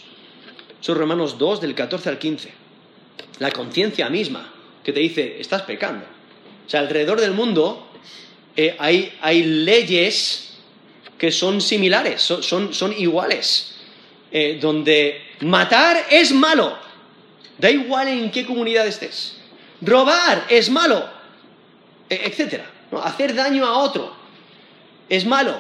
[0.83, 2.53] son Romanos 2 del 14 al 15.
[3.39, 4.53] La conciencia misma
[4.83, 6.05] que te dice, estás pecando.
[6.66, 7.87] O sea, alrededor del mundo
[8.57, 10.55] eh, hay, leyes
[11.16, 13.76] que son similares, son, iguales,
[14.33, 16.76] eh, donde matar es malo,
[17.59, 19.39] da igual en qué comunidad estés,
[19.80, 21.09] robar es malo,
[22.11, 22.61] e, etc.
[23.05, 24.12] Hacer daño a otro
[25.09, 25.55] es malo.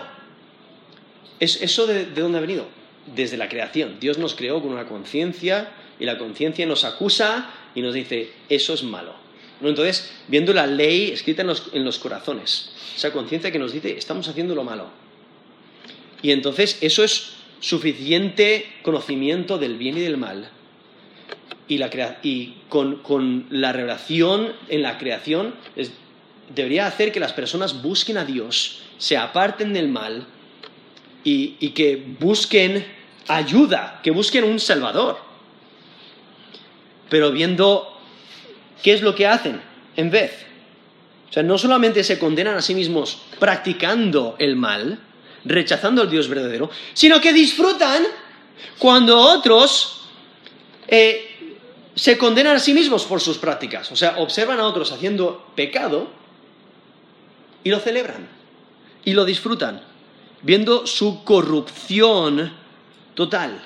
[1.38, 2.81] ¿Es, ¿Eso de dónde ha venido?
[3.06, 3.98] Desde la creación.
[4.00, 8.74] Dios nos creó con una conciencia y la conciencia nos acusa y nos dice, eso
[8.74, 9.14] es malo.
[9.62, 14.54] Entonces, viendo la ley escrita en los, corazones, esa conciencia que nos dice, estamos haciendo
[14.54, 14.88] lo malo.
[16.20, 20.50] Y entonces eso es suficiente conocimiento del bien y del mal.
[21.68, 25.54] Y, con, la revelación en la creación
[26.54, 30.26] debería hacer que las personas busquen a Dios, se aparten del mal
[31.24, 32.86] y, que busquen
[33.28, 35.18] ayuda, que busquen un Salvador.
[37.08, 37.98] Pero viendo
[38.82, 39.60] qué es lo que hacen
[39.96, 40.46] en vez.
[41.30, 44.98] O sea, no solamente se condenan a sí mismos practicando el mal,
[45.44, 48.04] rechazando al Dios verdadero, sino que disfrutan
[48.78, 50.02] cuando otros
[50.88, 51.56] eh,
[51.94, 53.90] se condenan a sí mismos por sus prácticas.
[53.92, 56.10] O sea, observan a otros haciendo pecado
[57.64, 58.28] y lo celebran
[59.04, 59.91] y lo disfrutan
[60.42, 62.52] viendo su corrupción
[63.14, 63.60] total.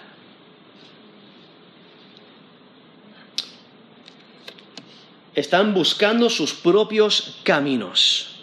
[5.34, 8.36] Están buscando sus propios caminos.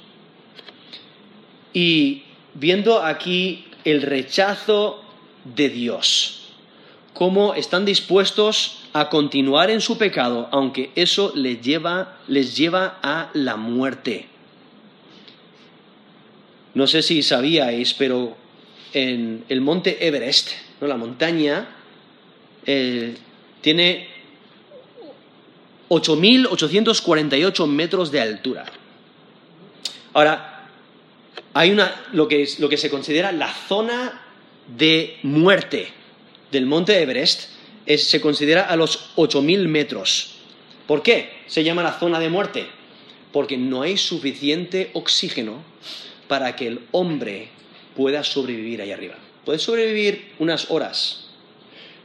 [1.73, 2.23] Y
[2.53, 5.03] viendo aquí el rechazo
[5.43, 6.49] de Dios,
[7.13, 13.31] cómo están dispuestos a continuar en su pecado, aunque eso les lleva, les lleva a
[13.33, 14.29] la muerte.
[16.73, 18.35] No sé si sabíais, pero
[18.93, 20.51] en el monte Everest,
[20.81, 20.87] ¿no?
[20.87, 21.67] la montaña,
[22.65, 23.15] eh,
[23.61, 24.07] tiene
[25.89, 28.65] 8.848 metros de altura.
[30.13, 30.69] Ahora,
[31.53, 34.21] hay una, lo que, lo que se considera la zona
[34.67, 35.89] de muerte
[36.51, 37.49] del monte Everest,
[37.85, 40.35] se considera a los 8.000 metros.
[40.87, 42.67] ¿Por qué se llama la zona de muerte?
[43.31, 45.63] Porque no hay suficiente oxígeno
[46.33, 47.49] para que el hombre
[47.95, 49.13] pueda sobrevivir ahí arriba.
[49.45, 51.27] Puedes sobrevivir unas horas,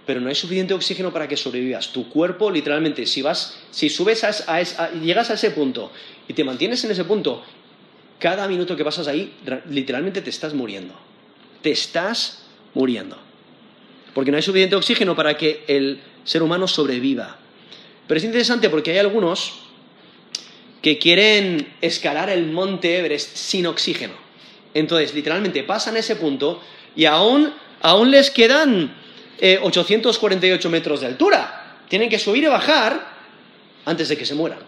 [0.04, 1.94] pero no hay suficiente oxígeno para que sobrevivas.
[1.94, 5.90] Tu cuerpo, literalmente, si vas, si subes a, llegas a ese punto
[6.28, 7.42] y te mantienes en ese punto,
[8.18, 9.32] cada minuto que pasas ahí,
[9.70, 10.92] literalmente te estás muriendo.
[11.62, 13.16] Te estás muriendo.
[14.12, 17.38] Porque no hay suficiente oxígeno para que el ser humano sobreviva.
[18.06, 19.54] Pero es interesante porque hay algunos
[20.82, 24.14] que quieren escalar el monte Everest sin oxígeno.
[24.74, 26.62] Entonces, literalmente pasan ese punto
[26.94, 27.52] y aún,
[27.82, 28.94] aún les quedan
[29.62, 31.78] 848 eh, metros de altura.
[31.88, 33.16] Tienen que subir y bajar
[33.84, 34.60] antes de que se mueran.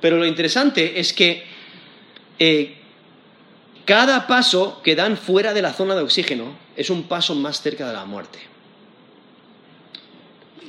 [0.00, 1.44] Pero lo interesante es que
[2.38, 2.76] eh,
[3.84, 7.86] cada paso que dan fuera de la zona de oxígeno es un paso más cerca
[7.88, 8.38] de la muerte.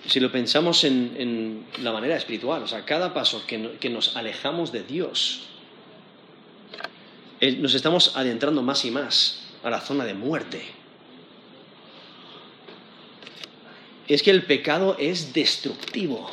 [0.07, 4.83] Si lo pensamos en, la manera espiritual, o sea, cada paso que, nos alejamos de
[4.83, 5.49] Dios,
[7.41, 10.65] eh, nos estamos adentrando más y más a la zona de muerte.
[14.07, 16.31] Es que el pecado es destructivo.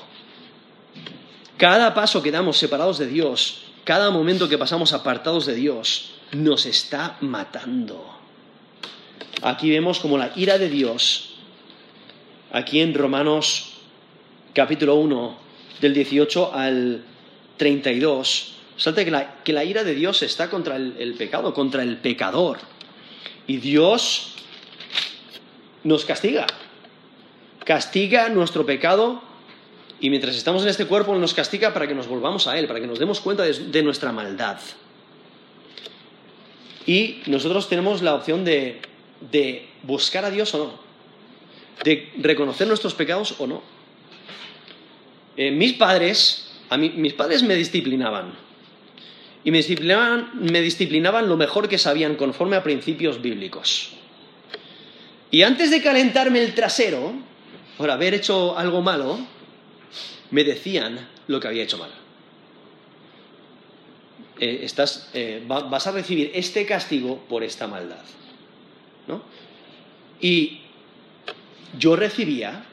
[1.59, 6.65] Cada paso que damos separados de Dios, cada momento que pasamos apartados de Dios, nos
[6.67, 8.15] está matando.
[9.43, 11.34] Aquí vemos como la ira de Dios,
[12.55, 13.75] aquí en Romanos
[14.55, 15.37] capítulo 1,
[15.83, 17.05] del 18 al
[17.59, 21.99] 32, salta que la, que la ira de Dios está contra el pecado, contra el
[21.99, 22.59] pecador.
[23.47, 24.37] Y Dios
[25.83, 26.47] nos castiga.
[27.65, 29.23] Castiga nuestro pecado
[30.01, 32.81] y mientras estamos en este cuerpo nos castiga para que nos volvamos a Él, para
[32.81, 34.59] que nos demos cuenta de, nuestra maldad.
[36.87, 38.83] Y nosotros tenemos la opción de,
[39.83, 40.84] buscar a Dios o no,
[41.83, 43.63] de reconocer nuestros pecados o no.
[45.37, 48.35] Eh, mis padres, a mí, mis padres me disciplinaban,
[49.45, 53.91] y me disciplinaban, me disciplinaban lo mejor que sabían conforme a principios bíblicos.
[55.31, 57.13] Y antes de calentarme el trasero
[57.77, 59.19] por haber hecho algo malo,
[60.31, 61.91] me decían lo que había hecho mal.
[64.41, 68.03] Eh, estás, eh, vas a recibir este castigo por esta maldad.
[69.07, 69.23] ¿no?
[70.21, 70.61] Y
[71.79, 72.65] yo recibía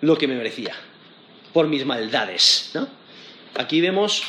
[0.00, 0.74] lo que me merecía
[1.52, 2.72] por mis maldades.
[3.54, 4.22] Aquí vemos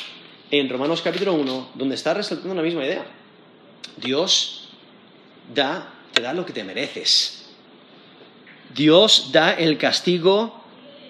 [0.50, 3.06] en Romanos capítulo 1, donde está resaltando la misma idea.
[3.96, 4.68] Dios
[5.54, 7.46] da, te da lo que te mereces.
[8.74, 10.62] Dios da el castigo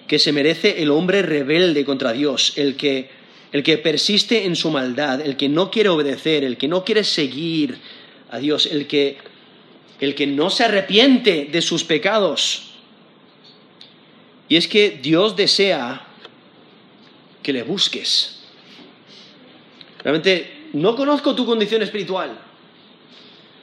[0.07, 3.09] que se merece el hombre rebelde contra Dios, el que,
[3.51, 7.03] el que persiste en su maldad, el que no quiere obedecer, el que no quiere
[7.03, 7.77] seguir
[8.29, 9.17] a Dios, el que,
[9.99, 12.72] el que no se arrepiente de sus pecados.
[14.49, 16.05] Y es que Dios desea
[17.41, 18.33] que le busques,
[20.03, 22.37] Realmente no conozco tu condición espiritual.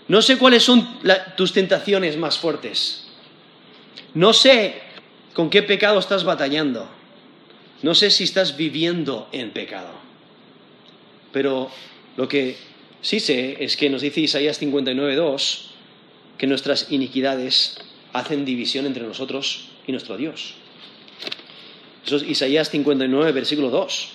[0.08, 0.98] No sé cuáles son
[1.36, 3.06] tus tentaciones más fuertes.
[4.14, 4.80] No sé
[5.34, 6.88] con qué pecado estás batallando.
[7.82, 9.90] No sé si estás viviendo en pecado.
[11.32, 11.70] Pero
[12.16, 12.56] lo que
[13.02, 15.66] sí sé es que nos dice Isaías 59.2
[16.38, 17.78] que nuestras iniquidades
[18.12, 20.54] hacen división entre nosotros y nuestro Dios.
[22.11, 24.08] Eso es Isaías 59, versículo 2.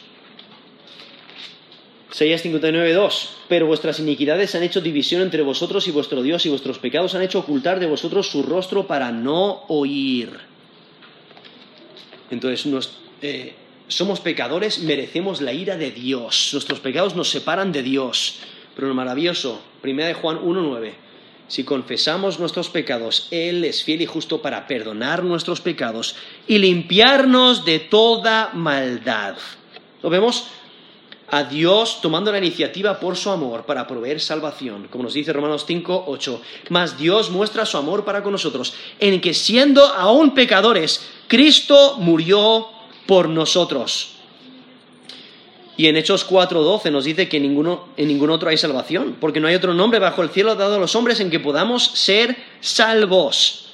[2.12, 3.30] Isaías 59, 2.
[3.48, 7.22] Pero vuestras iniquidades han hecho división entre vosotros y vuestro Dios, y vuestros pecados han
[7.22, 10.30] hecho ocultar de vosotros su rostro para no oír.
[12.32, 12.70] Entonces,
[13.22, 13.54] eh,
[13.88, 16.50] somos pecadores, merecemos la ira de Dios.
[16.52, 18.40] Nuestros pecados nos separan de Dios.
[18.76, 20.92] Pero lo maravilloso, 1 de Juan 1.9,
[21.48, 26.16] si confesamos nuestros pecados, Él es fiel y justo para perdonar nuestros pecados
[26.48, 29.36] y limpiarnos de toda maldad.
[30.02, 30.48] ¿Lo vemos?
[31.28, 35.66] a Dios tomando la iniciativa por su amor para proveer salvación, como nos dice Romanos
[35.66, 36.42] 5, 8.
[36.70, 42.68] Mas Dios muestra su amor para con nosotros, en que siendo aún pecadores, Cristo murió
[43.08, 44.15] por nosotros.
[45.78, 49.56] Y en Hechos 4:12 nos dice que en ningún otro hay salvación, porque no hay
[49.56, 53.74] otro nombre bajo el cielo dado a los hombres en que podamos ser salvos.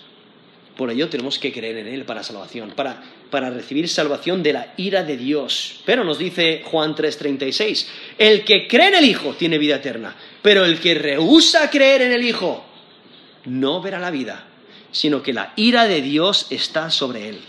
[0.76, 4.74] Por ello tenemos que creer en Él para salvación, para, para recibir salvación de la
[4.78, 5.82] ira de Dios.
[5.86, 7.88] Pero nos dice Juan 3:36,
[8.18, 12.14] el que cree en el Hijo tiene vida eterna, pero el que rehúsa creer en
[12.14, 12.66] el Hijo
[13.46, 14.48] no verá la vida,
[14.92, 17.40] sino que la ira de Dios está sobre él.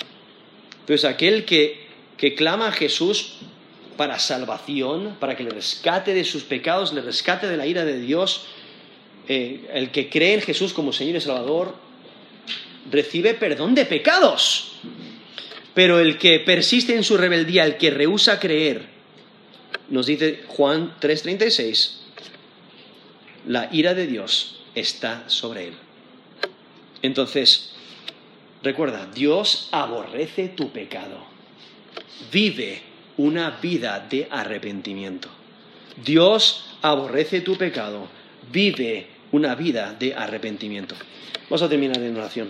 [0.80, 1.86] Entonces aquel que,
[2.16, 3.36] que clama a Jesús
[4.02, 8.00] para salvación, para que le rescate de sus pecados, le rescate de la ira de
[8.00, 8.46] Dios,
[9.28, 11.76] eh, el que cree en Jesús como Señor y Salvador,
[12.90, 14.72] recibe perdón de pecados.
[15.72, 18.86] Pero el que persiste en su rebeldía, el que rehúsa creer,
[19.88, 22.00] nos dice Juan 3:36,
[23.46, 25.74] la ira de Dios está sobre él.
[27.02, 27.70] Entonces,
[28.64, 31.24] recuerda, Dios aborrece tu pecado.
[32.32, 35.28] Vive una vida de arrepentimiento.
[36.04, 38.08] Dios aborrece tu pecado.
[38.50, 40.94] Vive una vida de arrepentimiento.
[41.48, 42.48] Vamos a terminar en oración.